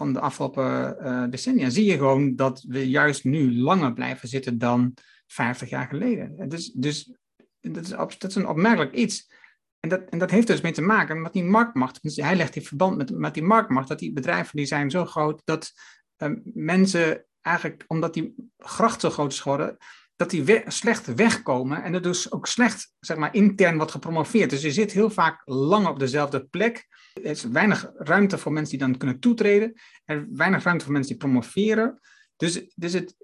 [0.00, 4.58] van de afgelopen uh, decennia, zie je gewoon dat we juist nu langer blijven zitten
[4.58, 4.94] dan
[5.26, 6.48] 50 jaar geleden.
[6.48, 7.12] Dus, dus
[7.60, 9.32] dat, is, dat is een opmerkelijk iets.
[9.80, 12.02] En dat, en dat heeft dus mee te maken met die marktmacht.
[12.02, 15.04] Dus hij legt die verband met, met die marktmacht, dat die bedrijven die zijn zo
[15.04, 15.72] groot dat
[16.18, 19.76] uh, mensen eigenlijk, omdat die gracht zo groot is geworden,
[20.20, 24.50] dat die slecht wegkomen en er dus ook slecht zeg maar, intern wordt gepromoveerd.
[24.50, 26.86] Dus je zit heel vaak lang op dezelfde plek.
[27.14, 29.80] Er is weinig ruimte voor mensen die dan kunnen toetreden.
[30.04, 32.00] Er weinig ruimte voor mensen die promoveren.
[32.36, 33.14] Dus, dus het,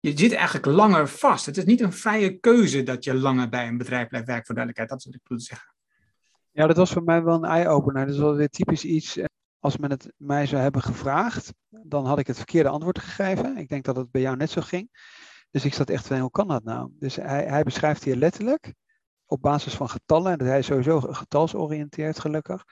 [0.00, 1.46] je zit eigenlijk langer vast.
[1.46, 4.54] Het is niet een vrije keuze dat je langer bij een bedrijf blijft werken, voor
[4.54, 4.88] duidelijkheid.
[4.88, 5.74] Dat is wat ik bedoel te zeggen.
[6.50, 8.06] Ja, dat was voor mij wel een eye-opener.
[8.06, 9.18] Dat is wel weer typisch iets
[9.58, 13.56] als men het mij zou hebben gevraagd, dan had ik het verkeerde antwoord gegeven.
[13.56, 14.88] Ik denk dat het bij jou net zo ging.
[15.56, 16.90] Dus ik zat echt van, hoe kan dat nou?
[16.98, 18.74] Dus hij, hij beschrijft hier letterlijk,
[19.26, 22.64] op basis van getallen, en dat hij is sowieso getalsoriënteerd gelukkig.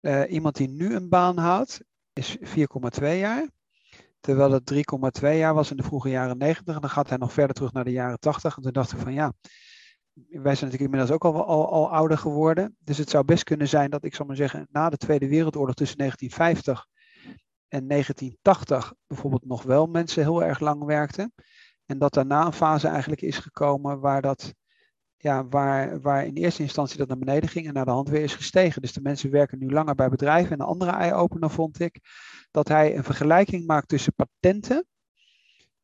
[0.00, 1.80] Uh, iemand die nu een baan houdt,
[2.12, 2.42] is 4,2
[3.00, 3.48] jaar.
[4.20, 4.72] Terwijl het
[5.20, 6.74] 3,2 jaar was in de vroege jaren 90.
[6.74, 8.56] En dan gaat hij nog verder terug naar de jaren 80.
[8.56, 9.32] En toen dacht ik van ja,
[10.12, 12.76] wij zijn natuurlijk inmiddels ook al, al, al ouder geworden.
[12.78, 15.74] Dus het zou best kunnen zijn dat ik zal maar zeggen, na de Tweede Wereldoorlog
[15.74, 16.86] tussen 1950
[17.68, 21.32] en 1980 bijvoorbeeld nog wel mensen heel erg lang werkten.
[21.86, 24.54] En dat daarna een fase eigenlijk is gekomen waar dat
[25.16, 28.22] ja, waar, waar in eerste instantie dat naar beneden ging en naar de hand weer
[28.22, 28.82] is gestegen.
[28.82, 30.52] Dus de mensen werken nu langer bij bedrijven.
[30.52, 32.00] En een andere eye-opener vond ik
[32.50, 34.86] dat hij een vergelijking maakt tussen patenten.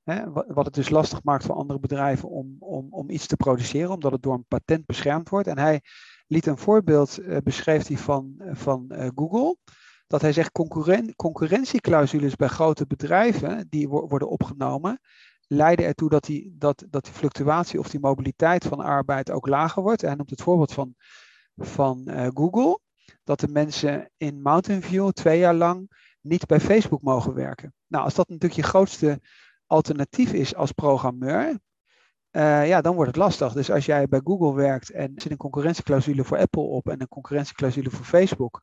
[0.02, 3.90] Hè, wat het dus lastig maakt voor andere bedrijven om, om, om iets te produceren,
[3.90, 5.48] omdat het door een patent beschermd wordt.
[5.48, 5.80] En hij
[6.26, 9.56] liet een voorbeeld, uh, beschreef hij van, van uh, Google.
[10.06, 15.00] Dat hij zegt concurren concurrentieclausules bij grote bedrijven die wo worden opgenomen,
[15.52, 19.82] leiden ertoe dat die, dat, dat die fluctuatie of die mobiliteit van arbeid ook lager
[19.82, 20.00] wordt.
[20.00, 20.94] Hij noemt het voorbeeld van,
[21.56, 22.80] van uh, Google,
[23.24, 27.74] dat de mensen in Mountain View twee jaar lang niet bij Facebook mogen werken.
[27.86, 29.20] Nou, als dat natuurlijk je grootste
[29.66, 31.58] alternatief is als programmeur,
[32.32, 33.52] uh, ja, dan wordt het lastig.
[33.52, 37.08] Dus als jij bij Google werkt en zit een concurrentieclausule voor Apple op en een
[37.08, 38.60] concurrentieclausule voor Facebook,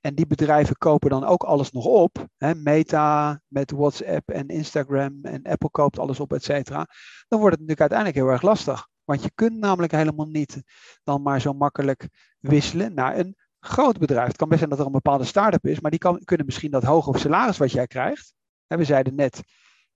[0.00, 2.26] en die bedrijven kopen dan ook alles nog op.
[2.36, 6.86] Hè, Meta met WhatsApp en Instagram en Apple koopt alles op, et cetera.
[7.28, 8.88] Dan wordt het natuurlijk uiteindelijk heel erg lastig.
[9.04, 10.62] Want je kunt namelijk helemaal niet
[11.02, 12.08] dan maar zo makkelijk
[12.38, 14.26] wisselen naar een groot bedrijf.
[14.26, 16.70] Het kan best zijn dat er een bepaalde start-up is, maar die kan, kunnen misschien
[16.70, 18.34] dat hoge salaris wat jij krijgt.
[18.66, 19.42] We zeiden net,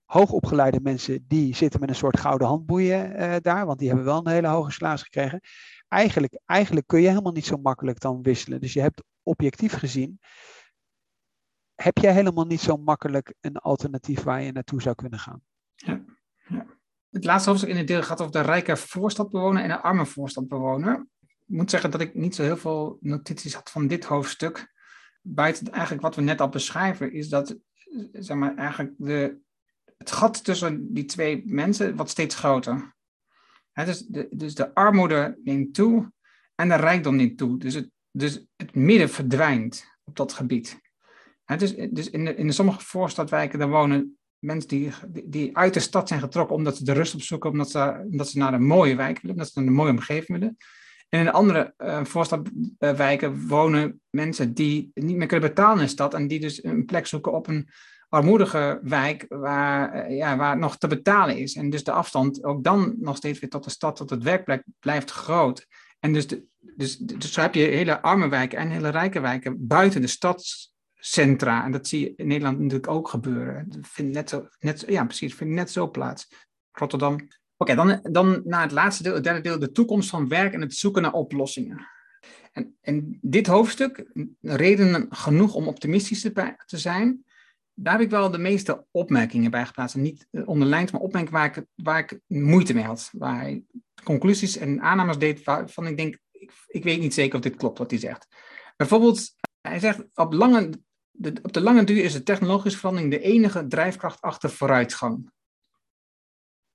[0.05, 4.17] hoogopgeleide mensen die zitten met een soort gouden handboeien uh, daar, want die hebben wel
[4.17, 5.39] een hele hoge salaris gekregen.
[5.87, 8.61] Eigenlijk, eigenlijk kun je helemaal niet zo makkelijk dan wisselen.
[8.61, 10.19] Dus je hebt objectief gezien,
[11.75, 15.41] heb jij helemaal niet zo makkelijk een alternatief waar je naartoe zou kunnen gaan.
[15.75, 16.03] Ja,
[16.47, 16.65] ja.
[17.09, 21.07] Het laatste hoofdstuk in het deel gaat over de rijke voorstadbewoner en de arme voorstadbewoner.
[21.21, 24.73] Ik moet zeggen dat ik niet zo heel veel notities had van dit hoofdstuk.
[25.21, 27.57] Buiten eigenlijk wat we net al beschrijven, is dat
[28.11, 29.37] zeg maar, eigenlijk de,
[29.97, 32.95] het gat tussen die twee mensen wordt steeds groter.
[33.73, 36.11] dus, de, dus de armoede neemt toe
[36.55, 37.57] en de rijkdom neemt toe.
[37.57, 40.79] Dus het, dus het midden verdwijnt op dat gebied.
[41.57, 44.91] dus dus in, de, sommige voorstadwijken daar wonen mensen die,
[45.25, 48.37] die uit de stad zijn getrokken omdat ze de rust opzoeken, omdat ze, omdat ze
[48.37, 50.57] naar een mooie wijk willen, omdat ze naar een mooie omgeving willen.
[51.09, 56.13] En in andere uh, voorstadwijken wonen mensen die niet meer kunnen betalen in de stad
[56.13, 57.69] en die dus een plek zoeken op een
[58.09, 61.55] armoedige wijk waar, eh, ja, waar nog te betalen is.
[61.55, 64.63] En dus de afstand ook dan nog steeds weer tot de stad, tot het werkplek
[64.79, 65.67] blijft groot.
[66.05, 69.67] En dus, de, dus, dus zo heb je hele arme wijken en hele rijke wijken
[69.67, 71.63] buiten de stadscentra.
[71.63, 73.65] En dat zie je in Nederland natuurlijk ook gebeuren.
[73.69, 76.27] Dat vindt net zo, net, ja, precies, vindt net zo plaats.
[76.71, 77.27] Rotterdam.
[77.57, 80.61] Oké, dan, dan naar het laatste deel, het derde deel, de toekomst van werk en
[80.61, 81.87] het zoeken naar oplossingen.
[82.51, 87.23] En, en dit hoofdstuk, redenen genoeg om optimistisch te, te zijn,
[87.73, 89.95] daar heb ik wel de meeste opmerkingen bij geplaatst.
[89.95, 93.09] En niet eh, onderlijnd, maar opmerkingen waar ik, waar ik moeite mee had.
[93.11, 93.59] Waar
[94.05, 97.77] conclusies en aannames deed waarvan ik denk, ik, ik weet niet zeker of dit klopt
[97.77, 98.27] wat hij zegt.
[98.77, 100.69] Bijvoorbeeld, hij zegt, op, lange,
[101.11, 105.33] de, op de lange duur is de technologische verandering de enige drijfkracht achter vooruitgang.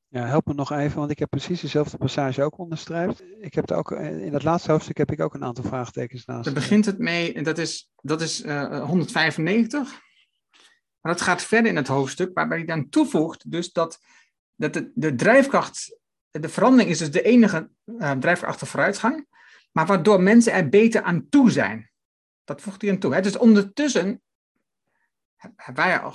[0.09, 3.23] Ja, help me nog even, want ik heb precies dezelfde passage ook onderstreept.
[3.41, 6.25] Ik heb er ook, eh, in dat laatste hoofdstuk heb ik ook een aantal vraagtekens
[6.25, 6.45] naast.
[6.45, 10.01] Daar begint het mee, en dat is, dat is uh, 195.
[11.01, 13.99] Maar dat gaat verder in het hoofdstuk, waarbij hij dan toevoegt dus dat,
[14.55, 16.00] dat de, de drijfkracht,
[16.31, 19.27] de verandering is dus de enige uh, achter vooruitgang,
[19.73, 21.91] maar waardoor mensen er beter aan toe zijn.
[22.45, 23.15] Dat voegt hij aan toe.
[23.15, 23.21] Hè?
[23.21, 24.23] Dus ondertussen
[25.37, 26.15] hebben wij al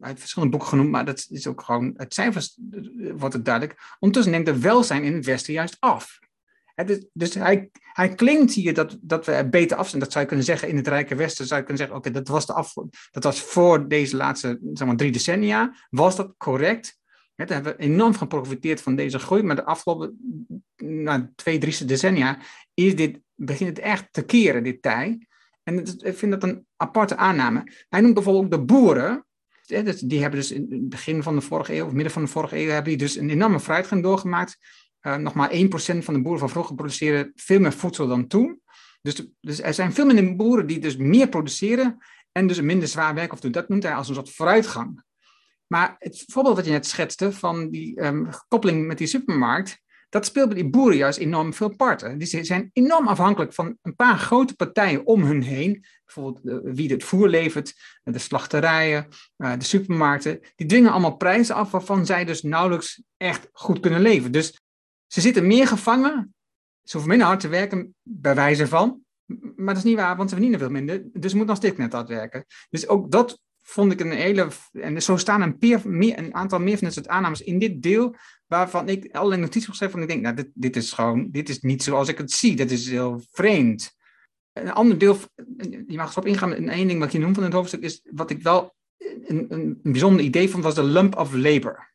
[0.00, 3.80] uit verschillende boeken genoemd, maar dat is ook gewoon, het cijfers eh, wordt het duidelijk.
[3.98, 6.20] Ondertussen neemt de welzijn in het Westen juist af.
[6.86, 10.00] Dus, dus, hij, hij klinkt hier dat, dat we er beter af zijn.
[10.00, 11.46] Dat zou je kunnen zeggen in het Rijke Westen.
[11.46, 12.72] Zou je kunnen zeggen, oké, dat was de af,
[13.10, 15.76] dat was voor deze laatste zeg maar, drie decennia.
[15.90, 17.00] Was dat correct?
[17.48, 19.42] Hebben we enorm geprofiteerd van deze groei.
[19.42, 20.18] Maar de afgelopen
[20.76, 22.38] nou, twee, drie decennia
[22.74, 25.26] is dit, begint het echt te keren, dit tij.
[25.62, 27.72] En ik vind dat een aparte aanname.
[27.88, 29.26] Hij noemt bijvoorbeeld ook de boeren.
[30.06, 32.58] Die hebben dus in het begin van de vorige eeuw, of midden van de vorige
[32.58, 34.58] eeuw, hebben die dus een enorme vooruitgang doorgemaakt
[35.02, 38.60] uh, nog maar 1% van de boeren van vroeger produceren veel meer voedsel dan toen.
[39.02, 41.98] Dus, dus er zijn veel minder boeren die dus meer produceren
[42.32, 43.52] en dus minder zwaar werk of doen.
[43.52, 45.02] Dat noemt hij als een soort vooruitgang.
[45.72, 50.26] Maar het voorbeeld wat je net schetste van die um, koppeling met die supermarkt, dat
[50.26, 52.18] speelt bij die boeren juist enorm veel parten.
[52.18, 55.84] Die zijn enorm afhankelijk van een paar grote partijen om hun heen.
[56.04, 59.06] Bijvoorbeeld uh, wie het voer levert, de slachterijen,
[59.36, 60.40] uh, de supermarkten.
[60.56, 64.32] Die dwingen allemaal prijzen af waarvan zij dus nauwelijks echt goed kunnen leven.
[64.32, 64.60] Dus
[65.06, 66.34] ze zitten meer gevangen.
[66.82, 69.00] Ze hoeven minder hard te werken, bij wijze van.
[69.56, 71.02] Maar dat is niet waar, want ze verdienen veel minder.
[71.12, 72.44] Dus ze moeten nog steeds net hard werken.
[72.70, 74.48] Dus ook dat vond ik een hele.
[74.72, 77.82] En zo staan een, peer, meer, een aantal meer van dit soort aannames in dit
[77.82, 78.14] deel.
[78.46, 81.30] waarvan ik allerlei notities geschreven van ik denk, nou, dit, dit is gewoon.
[81.30, 82.56] Dit is niet zoals ik het zie.
[82.56, 83.96] Dat is heel vreemd.
[84.52, 85.18] Een ander deel,
[85.86, 86.54] je mag erop ingaan.
[86.54, 88.00] En één ding wat je noemt van het hoofdstuk is.
[88.10, 91.92] wat ik wel een, een, een bijzonder idee vond, was de lump of labor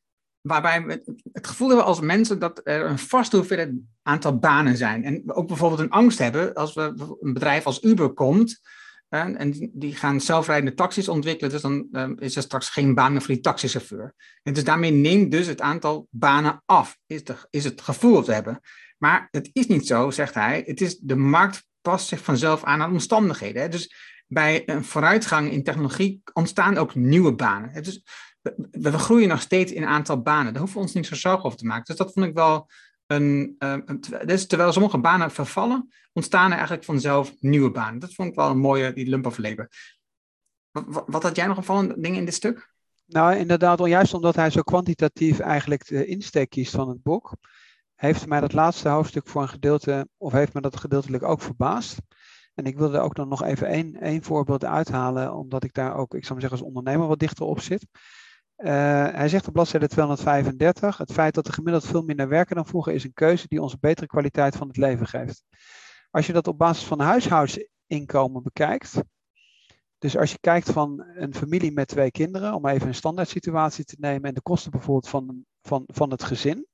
[0.47, 5.03] waarbij we het gevoel hebben als mensen dat er een vast hoeveelheid aantal banen zijn.
[5.03, 8.59] En ook bijvoorbeeld een angst hebben als we, een bedrijf als Uber komt
[9.09, 13.11] en, en die gaan zelfrijdende taxis ontwikkelen, dus dan um, is er straks geen baan
[13.11, 14.13] meer voor die taxichauffeur.
[14.43, 18.33] En dus daarmee neemt dus het aantal banen af, is, is het gevoel dat we
[18.33, 18.59] hebben.
[18.97, 20.63] Maar het is niet zo, zegt hij.
[20.65, 23.61] Het is, de markt past zich vanzelf aan aan omstandigheden.
[23.61, 23.69] Hè?
[23.69, 23.95] Dus
[24.27, 27.83] bij een vooruitgang in technologie ontstaan ook nieuwe banen.
[27.83, 28.03] Dus
[28.71, 30.53] we, groeien nog steeds in aantal banen.
[30.53, 31.85] Daar hoeven we ons niet zo zorgen over te maken.
[31.85, 32.69] Dus dat vond ik wel
[33.07, 33.55] een.
[33.59, 33.75] Uh,
[34.25, 37.99] dus terwijl sommige banen vervallen, ontstaan er eigenlijk vanzelf nieuwe banen.
[37.99, 39.69] Dat vond ik wel een mooie, die lump of labor.
[40.71, 42.75] Wat, wat, had jij nog opvallende dingen in dit stuk?
[43.05, 47.35] Nou, inderdaad, juist omdat hij zo kwantitatief eigenlijk de insteek kiest van het boek,
[47.95, 51.97] heeft mij dat laatste hoofdstuk voor een gedeelte, of heeft me dat gedeeltelijk ook verbaasd.
[52.53, 56.13] En ik wilde ook dan nog even één, één voorbeeld uithalen, omdat ik daar ook,
[56.13, 57.87] ik zou maar zeggen, als ondernemer wat dichter op zit.
[58.57, 58.67] Uh,
[59.11, 62.93] hij zegt op bladzijde 235, het feit dat er gemiddeld veel minder werken dan vroeger
[62.93, 65.43] is een keuze die ons een betere kwaliteit van het leven geeft.
[66.09, 69.01] Als je dat op basis van huishoudsinkomen bekijkt,
[69.97, 73.85] dus als je kijkt van een familie met twee kinderen, om even een standaard situatie
[73.85, 76.67] te nemen en de kosten bijvoorbeeld van, van, van het gezin,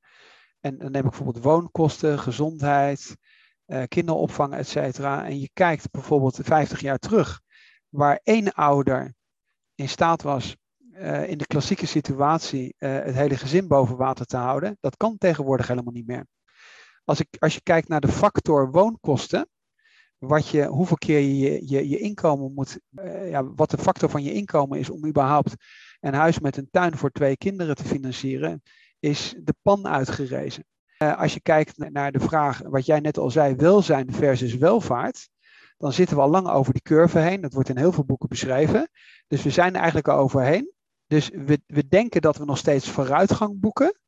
[0.59, 3.17] en dan neem ik bijvoorbeeld woonkosten, gezondheid,
[3.67, 7.41] uh, kinderopvang, et cetera, en je kijkt bijvoorbeeld 50 jaar terug,
[7.89, 9.13] waar één ouder
[9.75, 10.57] in staat was
[10.98, 14.78] uh, in de klassieke situatie uh, het hele gezin boven water te houden.
[14.80, 16.26] Dat kan tegenwoordig helemaal niet meer.
[17.04, 19.48] Als, ik, als je kijkt naar de factor woonkosten,
[20.18, 24.24] wat je, hoeveel keer je je, je inkomen moet, uh, ja, wat de factor van
[24.24, 25.56] je inkomen is om überhaupt
[26.00, 28.62] een huis met een tuin voor twee kinderen te financieren,
[29.00, 30.66] is de pan uitgerezen.
[30.98, 35.30] als je kijkt naar de vraag, wat jij net al zei, welzijn versus welvaart,
[35.78, 37.41] dan zitten we al lang over die curve heen.
[37.41, 38.89] Dat wordt in heel veel boeken beschreven.
[39.28, 40.72] Dus we zijn er eigenlijk al overheen.
[41.14, 43.99] Dus we, we denken dat we nog steeds vooruitgang boeken,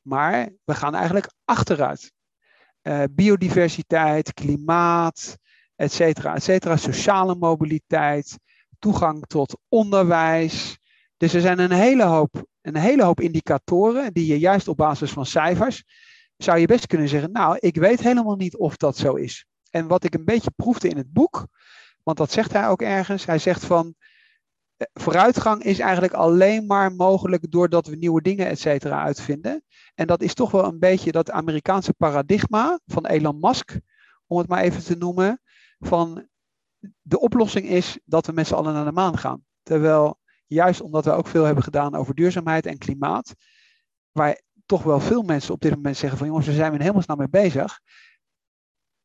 [0.00, 2.12] maar we gaan eigenlijk achteruit.
[2.82, 5.36] Uh, biodiversiteit, klimaat,
[5.76, 8.38] et cetera, et cetera, sociale mobiliteit,
[8.78, 10.78] toegang tot onderwijs.
[11.16, 15.10] Dus er zijn een hele hoop, een hele hoop indicatoren die je juist op basis
[15.10, 15.84] van cijfers
[16.36, 19.46] zou je best kunnen zeggen, nou, ik weet helemaal niet of dat zo is.
[19.70, 21.46] En wat ik een beetje proefde in het boek,
[22.02, 23.94] want dat zegt hij ook ergens, hij zegt van,
[24.92, 29.64] vooruitgang is eigenlijk alleen maar mogelijk doordat we nieuwe dingen, et cetera, uitvinden.
[29.94, 33.78] En dat is toch wel een beetje dat Amerikaanse paradigma van Elon Musk,
[34.26, 35.40] om het maar even te noemen,
[35.78, 36.28] van
[37.00, 39.44] de oplossing is dat we met z'n allen naar de maan gaan.
[39.62, 43.34] Terwijl, juist omdat we ook veel hebben gedaan over duurzaamheid en klimaat,
[44.12, 47.02] waar toch wel veel mensen op dit moment zeggen van jongens, we zijn we helemaal
[47.02, 47.80] snel mee bezig.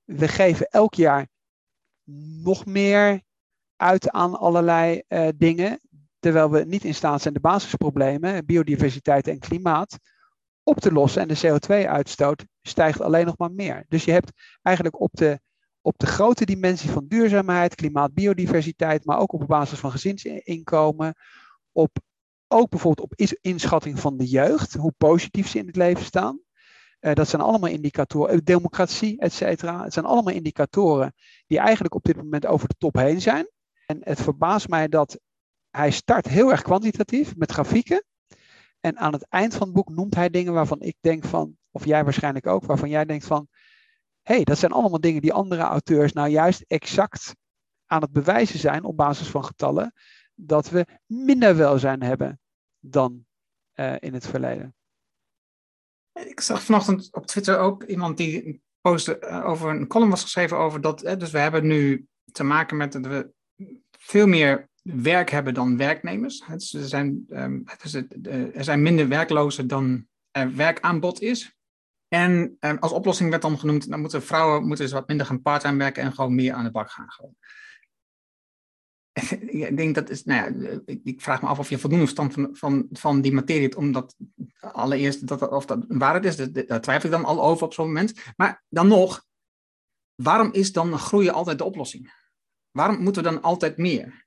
[0.04, 1.28] We geven elk jaar
[2.44, 3.22] nog meer
[3.80, 5.80] uit aan allerlei uh, dingen,
[6.20, 9.98] terwijl we niet in staat zijn de basisproblemen, biodiversiteit en klimaat,
[10.64, 11.22] op te lossen.
[11.22, 13.86] En de CO2-uitstoot stijgt alleen nog maar meer.
[13.88, 15.40] Dus je hebt eigenlijk op de,
[15.82, 21.14] op de grote dimensie van duurzaamheid, klimaat, biodiversiteit, maar ook op basis van gezinsinkomen,
[21.72, 21.98] op,
[22.48, 26.40] ook bijvoorbeeld op inschatting van de jeugd, hoe positief ze in het leven staan.
[27.02, 29.84] Uh, dat zijn allemaal indicatoren, uh, democratie, et cetera.
[29.84, 31.14] Het zijn allemaal indicatoren
[31.48, 33.48] die eigenlijk op dit moment over de top heen zijn.
[33.90, 35.20] En het verbaast mij dat
[35.70, 38.04] hij start heel erg kwantitatief met grafieken.
[38.80, 41.86] En aan het eind van het boek noemt hij dingen waarvan ik denk van, of
[41.86, 43.48] jij waarschijnlijk ook, waarvan jij denkt van,
[44.22, 47.36] hé, hey, dat zijn allemaal dingen die andere auteurs nou juist exact
[47.86, 49.94] aan het bewijzen zijn op basis van getallen,
[50.34, 52.40] dat we minder welzijn hebben
[52.80, 53.26] dan
[53.76, 54.76] uh, in het verleden.
[56.14, 60.24] Ik zag vanochtend op Twitter ook iemand die een post uh, over een column was
[60.24, 63.38] geschreven over dat, hè, dus we hebben nu te maken met dat we
[64.02, 66.44] veel meer werk hebben dan werknemers.
[66.48, 67.26] er, zijn,
[68.54, 71.58] er zijn minder werklozen dan er werkaanbod is.
[72.08, 75.42] En um, als oplossing werd dan genoemd, dan moeten vrouwen moeten dus wat minder gaan
[75.42, 77.12] part-time werken en gewoon meer aan de bak gaan.
[77.12, 77.36] Gewoon.
[79.70, 82.50] ik denk dat is, nou ja, ik, vraag me af of je voldoende verstand van,
[82.52, 84.16] van, van die materie hebt, omdat
[84.60, 88.14] allereerst dat, of dat waarheid is, daar twijfel ik dan al over op zo'n moment.
[88.36, 89.26] Maar dan nog,
[90.16, 92.19] waarom is dan groeien altijd de oplossing?
[92.80, 94.26] Waarom moeten we dan altijd meer?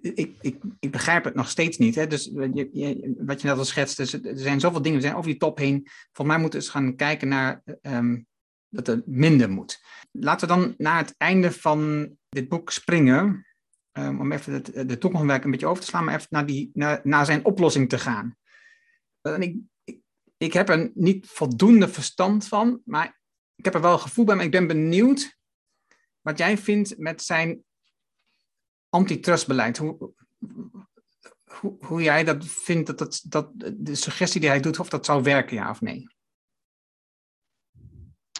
[0.00, 1.94] Ik, ik, ik begrijp het nog steeds niet.
[1.94, 2.06] Hè?
[2.06, 5.38] Dus wat je net al schetst, dus er zijn zoveel dingen, we zijn over die
[5.38, 5.88] top heen.
[6.12, 8.26] Volgens mij moeten we eens gaan kijken naar um,
[8.68, 9.80] dat het minder moet.
[10.10, 13.46] Laten we dan naar het einde van dit boek springen.
[13.92, 16.70] Um, om even de toekomstwerk een beetje over te slaan, maar even naar, die,
[17.02, 18.36] naar zijn oplossing te gaan.
[19.20, 20.00] En ik, ik,
[20.36, 23.20] ik heb er niet voldoende verstand van, maar
[23.54, 25.38] ik heb er wel een gevoel bij, maar ik ben benieuwd
[26.20, 27.64] wat jij vindt met zijn
[28.88, 29.78] antitrustbeleid.
[29.78, 30.12] Hoe,
[31.44, 35.22] hoe, hoe jij dat vindt, dat, dat, de suggestie die hij doet, of dat zou
[35.22, 36.08] werken, ja of nee?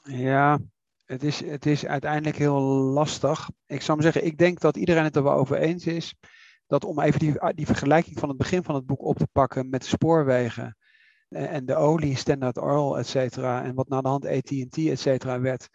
[0.03, 0.59] Ja,
[1.05, 3.51] het is, het is uiteindelijk heel lastig.
[3.67, 6.15] Ik zou maar zeggen, ik denk dat iedereen het er wel over eens is.
[6.67, 9.69] Dat om even die, die vergelijking van het begin van het boek op te pakken
[9.69, 10.77] met de spoorwegen
[11.29, 15.41] en de olie, Standard Oil, et cetera, en wat na de hand AT&T, et cetera,
[15.41, 15.69] werd,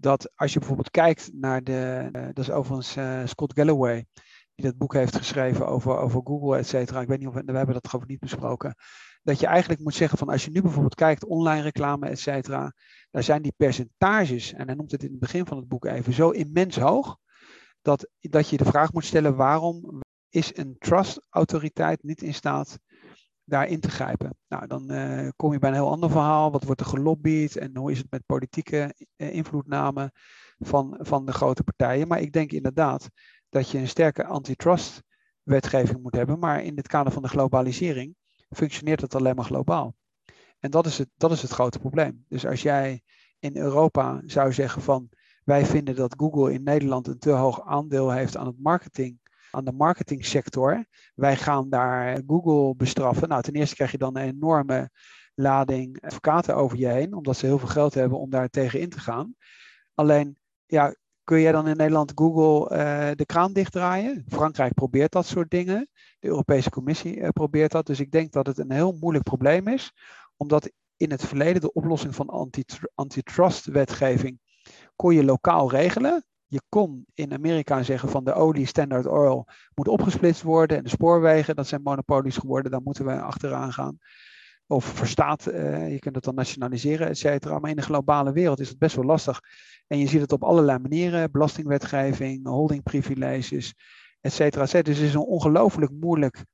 [0.00, 4.06] dat als je bijvoorbeeld kijkt naar de, uh, dat is overigens uh, Scott Galloway,
[4.54, 7.00] die dat boek heeft geschreven over, over Google, et cetera.
[7.00, 8.74] Ik weet niet of we, hebben dat geloof ik niet besproken.
[9.22, 12.72] Dat je eigenlijk moet zeggen van als je nu bijvoorbeeld kijkt, online reclame, et cetera,
[13.10, 16.12] daar zijn die percentages, en hij noemt het in het begin van het boek even,
[16.12, 17.16] zo immens hoog,
[17.82, 22.78] dat, dat je de vraag moet stellen waarom is een trust-autoriteit niet in staat
[23.48, 24.36] daarin te grijpen.
[24.48, 26.50] Nou, dan uh, kom je bij een heel ander verhaal.
[26.50, 30.12] Wat wordt er gelobbyd en hoe is het met politieke uh, invloedname
[30.58, 32.08] van, van de grote partijen?
[32.08, 33.08] Maar ik denk inderdaad
[33.48, 35.02] dat je een sterke antitrust
[35.42, 36.38] wetgeving moet hebben.
[36.38, 38.16] Maar in het kader van de globalisering
[38.50, 39.94] functioneert het alleen maar globaal.
[40.58, 42.24] En dat is het, dat is het grote probleem.
[42.28, 43.02] Dus als jij
[43.38, 45.08] in Europa zou zeggen van
[45.44, 49.18] wij vinden dat Google in Nederland een te hoog aandeel heeft aan het marketing
[49.50, 50.86] aan de marketingsector.
[51.14, 53.28] Wij gaan daar Google bestraffen.
[53.28, 54.90] Nou, ten eerste krijg je dan een enorme
[55.34, 58.90] lading advocaten over je heen, omdat ze heel veel geld hebben om daar tegen in
[58.90, 59.34] te gaan.
[59.94, 60.94] Alleen, ja,
[61.24, 64.24] kun jij dan in Nederland Google uh, de kraan dichtdraaien?
[64.28, 65.88] Frankrijk probeert dat soort dingen.
[66.18, 67.86] De Europese Commissie uh, probeert dat.
[67.86, 69.92] Dus ik denk dat het een heel moeilijk probleem is,
[70.36, 72.52] omdat in het verleden de oplossing van
[72.94, 74.40] antitrust-wetgeving
[74.96, 79.88] kon je lokaal regelen je kon in Amerika zeggen van de olie Standard Oil moet
[79.88, 83.98] opgesplitst worden en de spoorwegen, dat zijn monopolies geworden, daar moeten we achteraan gaan.
[84.66, 87.58] Of verstaat, uh, je kunt het dan nationaliseren, et cetera.
[87.58, 89.40] Maar in de globale wereld is het best wel lastig.
[89.86, 93.74] En je ziet het op allerlei manieren, belastingwetgeving, holdingprivileges,
[94.20, 94.62] et cetera.
[94.62, 96.44] Dus het is een ongelooflijk moeilijk,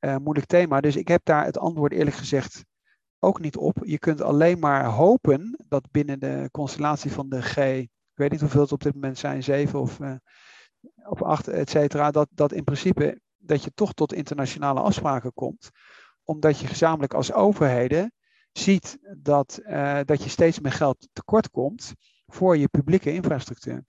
[0.00, 0.80] uh, moeilijk thema.
[0.80, 2.64] Dus ik heb daar het antwoord eerlijk gezegd
[3.18, 3.76] ook niet op.
[3.82, 7.86] Je kunt alleen maar hopen dat binnen de constellatie van de G
[8.20, 10.14] weet niet hoeveel het op dit moment zijn, zeven of, uh,
[11.08, 15.70] of acht, et cetera, dat, dat in principe dat je toch tot internationale afspraken komt,
[16.24, 18.12] omdat je gezamenlijk als overheden
[18.52, 21.94] ziet dat, uh, dat je steeds meer geld tekort komt
[22.26, 23.84] voor je publieke infrastructuur.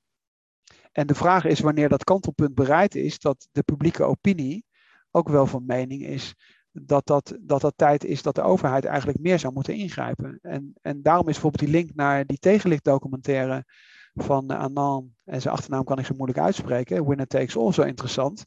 [0.92, 4.66] En de vraag is wanneer dat kantelpunt bereikt is, dat de publieke opinie
[5.12, 6.36] ook wel van mening is
[6.72, 10.40] dat dat, dat dat tijd is dat de overheid eigenlijk meer zou moeten ingrijpen.
[10.42, 13.66] En, en daarom is bijvoorbeeld die link naar die tegenlichtdocumentaire
[14.14, 18.46] van Anand, en zijn achternaam kan ik zo moeilijk uitspreken, Winner Takes All, zo interessant.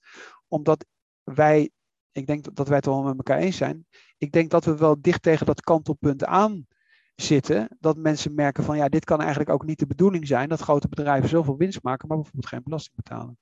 [0.49, 0.85] Omdat
[1.23, 1.71] wij,
[2.13, 3.87] ik denk dat wij het wel met elkaar eens zijn,
[4.19, 6.67] ik denk dat we wel dicht tegen dat kantelpunt aan
[7.15, 10.61] zitten, dat mensen merken van ja, dit kan eigenlijk ook niet de bedoeling zijn, dat
[10.61, 13.39] grote bedrijven zoveel winst maken, maar bijvoorbeeld geen belasting betalen.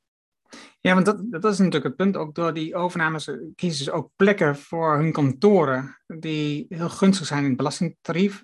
[0.81, 2.17] Ja, want dat, dat is natuurlijk het punt.
[2.17, 7.43] Ook door die overnames kiezen ze ook plekken voor hun kantoren die heel gunstig zijn
[7.43, 8.43] in het belastingtarief,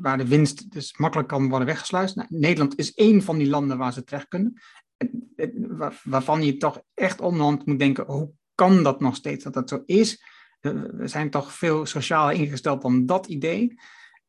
[0.00, 2.16] waar de winst dus makkelijk kan worden weggesluist.
[2.16, 4.60] Nou, Nederland is één van die landen waar ze terecht kunnen.
[6.04, 9.82] waarvan je toch echt onderhand moet denken, hoe kan dat nog steeds dat dat zo
[9.86, 10.24] is?
[10.60, 13.74] We zijn toch veel socialer ingesteld dan dat idee.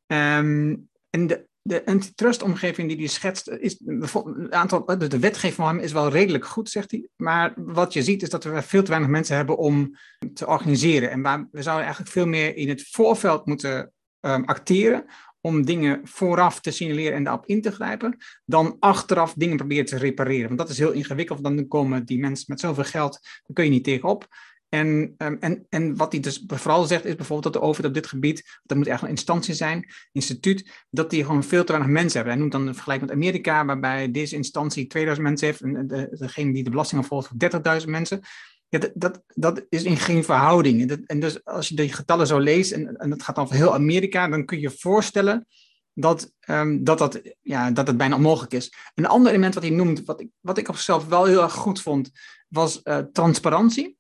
[0.08, 5.80] Um, en de, de antitrust-omgeving die hij schetst, is een aantal, de wetgeving van hem
[5.80, 7.08] is wel redelijk goed, zegt hij.
[7.16, 9.98] Maar wat je ziet is dat we veel te weinig mensen hebben om
[10.34, 11.12] te organiseren.
[11.12, 13.92] En we zouden eigenlijk veel meer in het voorveld moeten
[14.22, 15.06] um, acteren
[15.42, 19.98] om dingen vooraf te signaleren en daarop in te grijpen, dan achteraf dingen proberen te
[19.98, 20.48] repareren.
[20.48, 23.64] Want dat is heel ingewikkeld, want dan komen die mensen met zoveel geld, daar kun
[23.64, 24.28] je niet tegenop.
[24.70, 28.02] En, ehm, en, en wat hij dus vooral zegt is bijvoorbeeld dat de overheid op
[28.02, 31.94] dit gebied, dat moet echt een instantie zijn, instituut, dat die gewoon veel te weinig
[31.94, 32.32] mensen hebben.
[32.32, 36.08] Hij noemt dan een vergelijking met Amerika, waarbij deze instantie 2000 mensen heeft en de,
[36.12, 37.32] degene die de belastingen volgt
[37.82, 38.22] 30.000 mensen.
[38.70, 41.04] Ja, dat, dat, dat, is in geen verhouding.
[41.06, 44.28] En, dus als je die getallen zo leest, en, en dat gaat over heel Amerika,
[44.28, 45.48] dan kun je je voorstellen
[45.94, 48.74] dat, um, dat, dat, ja, dat het bijna onmogelijk is.
[48.96, 51.54] Een ander element wat hij noemt, wat ik, wat ik op zichzelf wel heel erg
[51.54, 52.12] goed vond,
[52.48, 53.98] was uh, transparantie.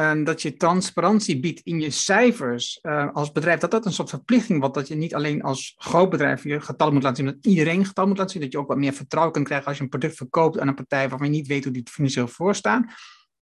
[0.00, 4.10] Um, dat je transparantie biedt in je cijfers uh, als bedrijf, dat dat een soort
[4.10, 4.74] verplichting wordt.
[4.74, 8.08] Dat je niet alleen als groot bedrijf je getallen moet laten zien, dat iedereen getallen
[8.08, 8.42] moet laten zien.
[8.42, 10.74] Dat je ook wat meer vertrouwen kan krijgen als je een product verkoopt aan een
[10.74, 12.90] partij waarvan je niet weet hoe die financieel voorstaan.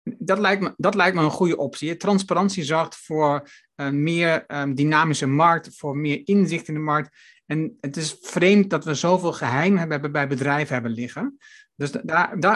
[0.03, 1.97] Dat lijkt, me, dat lijkt me een goede optie.
[1.97, 7.17] Transparantie zorgt voor uh, meer um, dynamische markt, voor meer inzicht in de markt.
[7.45, 11.37] En het is vreemd dat we zoveel geheim hebben bij bedrijven hebben liggen.
[11.75, 11.91] Dus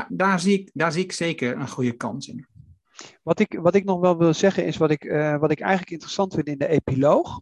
[0.10, 2.48] daar, zie ik, daar zie ik zeker een goede kans in.
[3.24, 5.92] Wat ik, wat ik nog wel wil zeggen is wat ik, uh, wat ik eigenlijk
[5.92, 7.42] interessant vind in de epiloog.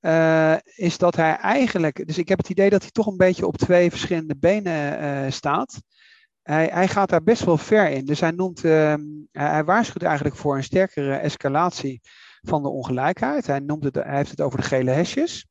[0.00, 3.46] Uh, is dat hij eigenlijk, dus ik heb het idee dat hij toch een beetje
[3.46, 5.82] op twee verschillende benen uh, staat.
[6.42, 8.04] Hij, hij, gaat daar best wel ver in.
[8.04, 8.62] Dus hij noemt,
[9.32, 12.00] hij waarschuwt eigenlijk voor een sterkere escalatie
[12.42, 13.46] van de ongelijkheid.
[13.46, 15.46] Hij, noemt het, hij heeft het over de gele hesjes.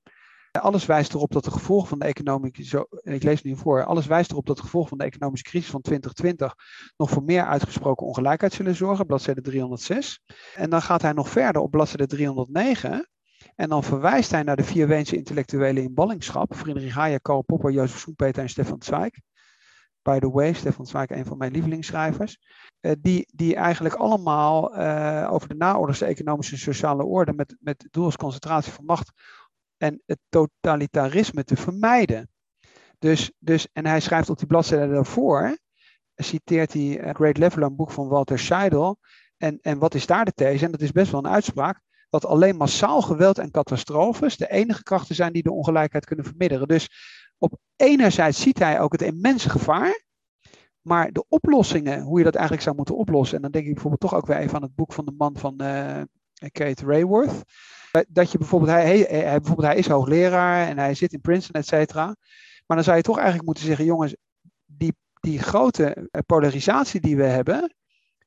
[0.62, 4.32] Alles wijst erop dat de gevolgen van de economische, ik lees nu voor, alles wijst
[4.32, 6.56] erop dat de gevolgen van de economische crisis van 2020
[6.98, 10.20] nog voor meer uitgesproken ongelijkheid zullen zorgen, bladzijde 306.
[10.56, 13.10] En dan gaat hij nog verder op bladzijde 309.
[13.56, 17.72] En dan verwijst hij naar de vier Weense intellectuelen in ballingschap, Friedrich Hayek, Karl Popper,
[17.72, 19.12] Jozef Schumpeter en Stefan Zweig.
[20.02, 22.38] By the way, Stefan Zweig, een van mijn lievelingsschrijvers.
[22.82, 27.88] Uh, die, die eigenlijk allemaal uh, over de naoorlogse economische en sociale orde met, met
[27.92, 29.12] doel als concentratie van macht
[29.78, 32.30] en het totalitarisme te vermijden.
[33.00, 35.58] Dus, dus, en hij schrijft op die bladzijde daarvoor,
[36.16, 38.98] citeert hij uh, Great Leveler, een boek van Walter Scheidel.
[39.38, 40.66] En, en wat is daar de these?
[40.66, 44.84] En dat is best wel een uitspraak, dat alleen massaal geweld en catastrofes de enige
[44.84, 46.68] krachten zijn die de ongelijkheid kunnen verminderen.
[46.68, 46.90] Dus
[47.38, 50.04] op enerzijds ziet hij ook het immense gevaar,
[50.82, 54.02] maar de oplossingen, hoe je dat eigenlijk zou moeten oplossen, en dan denk ik bijvoorbeeld
[54.02, 56.02] toch ook weer even aan het boek van de man van uh,
[56.52, 57.44] Kate Rayworth.
[58.08, 61.68] Dat je bijvoorbeeld, hij, hij, bijvoorbeeld, hij is hoogleraar en hij zit in Princeton, et
[61.68, 62.06] cetera.
[62.66, 64.16] Maar dan zou je toch eigenlijk moeten zeggen, jongens,
[64.66, 67.76] die, die grote eh, polarisatie die we hebben,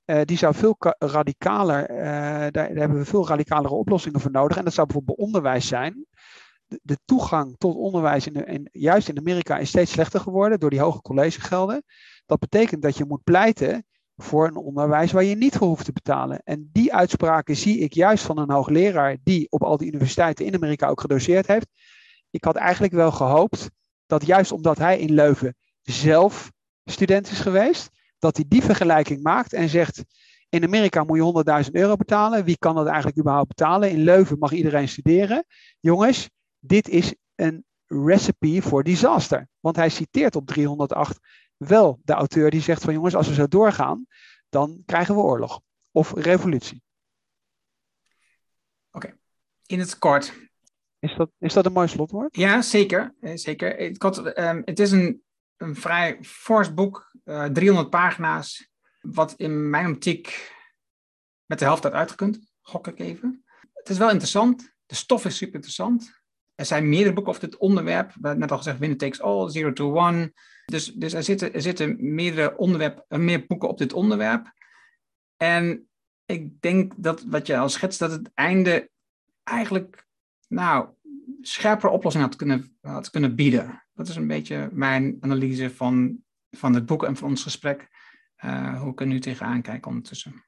[0.04, 4.56] uh, die zou veel radicaler, uh, daar, daar, hebben we veel radicalere oplossingen voor nodig.
[4.56, 6.06] En dat zou bijvoorbeeld onderwijs zijn.
[6.66, 10.70] De, de toegang tot onderwijs, in, in, juist in Amerika, is steeds slechter geworden door
[10.70, 11.82] die hoge collegegelden.
[12.26, 13.86] Dat betekent dat je moet pleiten
[14.20, 16.40] voor een onderwijs waar je niet voor hoeft te betalen.
[16.44, 20.54] En die uitspraken zie ik juist van een hoogleraar die op al die universiteiten in
[20.54, 21.66] Amerika ook gedoseerd heeft.
[22.30, 23.70] Ik had eigenlijk wel gehoopt
[24.06, 26.50] dat juist omdat hij in Leuven zelf
[26.84, 30.04] student is geweest, dat hij die vergelijking maakt en zegt,
[30.48, 32.44] in Amerika moet je 100.000 euro betalen.
[32.44, 33.90] Wie kan dat eigenlijk überhaupt betalen?
[33.90, 35.44] In Leuven mag iedereen studeren.
[35.80, 39.48] Jongens, dit is een recipe voor disaster.
[39.60, 41.18] Want hij citeert op 308
[41.58, 44.06] wel de auteur die zegt van jongens, als we zo doorgaan,
[44.48, 45.60] dan krijgen we oorlog
[45.92, 46.82] of revolutie.
[48.90, 49.18] Oké, okay.
[49.66, 50.32] in het kort.
[50.98, 52.36] Is dat, is dat een mooi slotwoord?
[52.36, 53.14] Ja, zeker.
[53.20, 53.78] Eh, zeker.
[53.78, 55.22] Ik had, um, het is een,
[55.56, 58.68] een vrij fors boek, uh, eh, 300 pagina's,
[59.00, 60.52] wat in mijn optiek
[61.46, 63.44] met de helft uit uitgekund, gok ik even.
[63.72, 64.74] Het is wel interessant.
[64.86, 66.20] De stof is super interessant.
[66.54, 68.06] Er zijn meerdere boeken over dit onderwerp.
[68.06, 70.32] We hebben net al gezegd, Winner Takes All, Zero to One.
[70.70, 74.52] Dus, dus er, zitten, er zitten meerdere onderwerp, eh, meer boeken op dit onderwerp.
[75.36, 75.88] En
[76.24, 78.90] ik denk dat wat je al schetst, dat het einde
[79.42, 80.06] eigenlijk,
[80.48, 80.88] nou,
[81.40, 83.84] scherpere oplossingen had kunnen, had kunnen bieden.
[83.94, 87.88] Dat is een beetje mijn analyse van, van het boek en van ons gesprek.
[88.44, 90.44] Uh, hoe ik er nu tegenaan kijk ondertussen.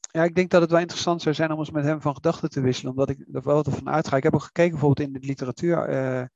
[0.00, 2.50] Ja, ik denk dat het wel interessant zou zijn om eens met hem van gedachten
[2.50, 4.16] te wisselen, omdat ik er wel van uitga.
[4.16, 6.26] Ik heb ook gekeken bijvoorbeeld in de literatuur, uh,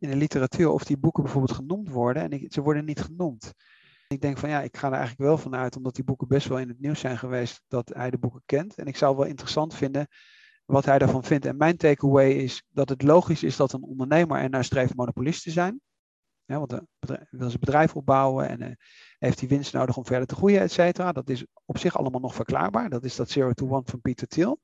[0.00, 3.52] in de literatuur of die boeken bijvoorbeeld genoemd worden en ik, ze worden niet genoemd.
[4.08, 6.48] Ik denk van ja, ik ga er eigenlijk wel van uit, omdat die boeken best
[6.48, 8.74] wel in het nieuws zijn geweest, dat hij de boeken kent.
[8.74, 10.08] En ik zou wel interessant vinden
[10.64, 11.46] wat hij daarvan vindt.
[11.46, 15.42] En mijn takeaway is dat het logisch is dat een ondernemer er naar streeft monopolist
[15.42, 15.80] te zijn.
[16.44, 16.86] Want dan
[17.30, 18.68] wil zijn bedrijf opbouwen en uh,
[19.18, 21.12] heeft hij winst nodig om verder te groeien, et cetera.
[21.12, 22.90] Dat is op zich allemaal nog verklaarbaar.
[22.90, 24.60] Dat is dat zero to one van Peter Thiel.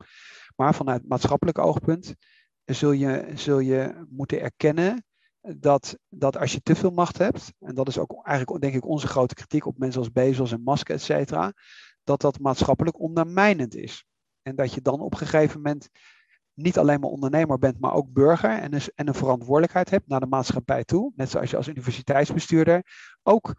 [0.57, 2.14] Maar vanuit maatschappelijk oogpunt
[2.64, 5.05] zul je, zul je moeten erkennen
[5.57, 8.86] dat, dat als je te veel macht hebt, en dat is ook eigenlijk denk ik
[8.86, 11.53] onze grote kritiek op mensen als Bezos en Musk, et cetera,
[12.05, 14.05] dat dat maatschappelijk ondermijnend is.
[14.42, 15.88] En dat je dan op een gegeven moment
[16.55, 20.20] niet alleen maar ondernemer bent, maar ook burger en een, en een verantwoordelijkheid hebt naar
[20.20, 21.12] de maatschappij toe.
[21.16, 22.82] Net zoals je als universiteitsbestuurder
[23.22, 23.55] ook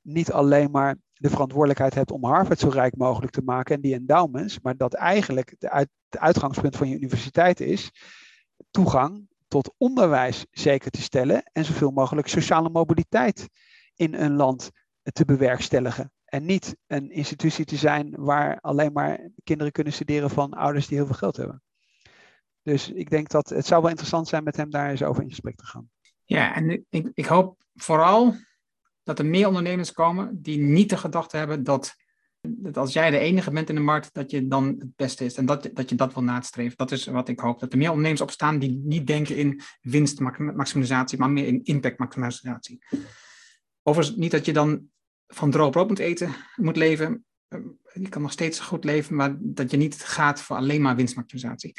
[0.00, 3.94] niet alleen maar de verantwoordelijkheid hebt om Harvard zo rijk mogelijk te maken en die
[3.94, 7.90] endowments, maar dat eigenlijk de uit, het uitgangspunt van je universiteit is
[8.70, 9.28] toegang
[9.62, 13.48] tot onderwijs zeker te stellen en zoveel mogelijk sociale mobiliteit
[13.94, 14.70] in een land
[15.02, 16.12] te bewerkstelligen.
[16.24, 20.96] En niet een institutie te zijn waar alleen maar kinderen kunnen studeren van ouders die
[20.96, 21.62] heel veel geld hebben.
[22.62, 25.28] Dus ik denk dat het zou wel interessant zijn met hem daar eens over in
[25.28, 25.90] gesprek te gaan.
[26.24, 28.34] Ja, en ik, ik hoop vooral
[29.02, 31.94] dat er meer ondernemers komen die niet de gedachte hebben dat,
[32.48, 35.34] dat als jij de enige bent in de markt, dat je dan het beste is.
[35.34, 36.76] En dat, dat je dat wil nastreven.
[36.76, 37.60] Dat is wat ik hoop.
[37.60, 42.78] Dat er meer ondernemers opstaan die niet denken in winstmaximalisatie, maar meer in impactmaximalisatie.
[43.82, 44.90] Overigens niet dat je dan
[45.26, 47.24] van droog brood moet eten, moet leven.
[47.92, 51.72] Je kan nog steeds goed leven, maar dat je niet gaat voor alleen maar winstmaximalisatie.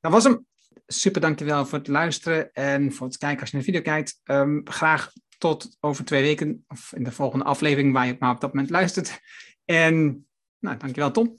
[0.00, 0.46] Dat was hem.
[0.86, 4.20] Super dankjewel voor het luisteren en voor het kijken als je naar de video kijkt.
[4.24, 8.40] Um, graag tot over twee weken, of in de volgende aflevering waar je maar op
[8.40, 9.20] dat moment luistert.
[9.64, 10.26] En
[10.58, 11.30] nou, dankjewel Tom.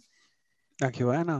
[0.75, 1.39] Dankjewel Anna.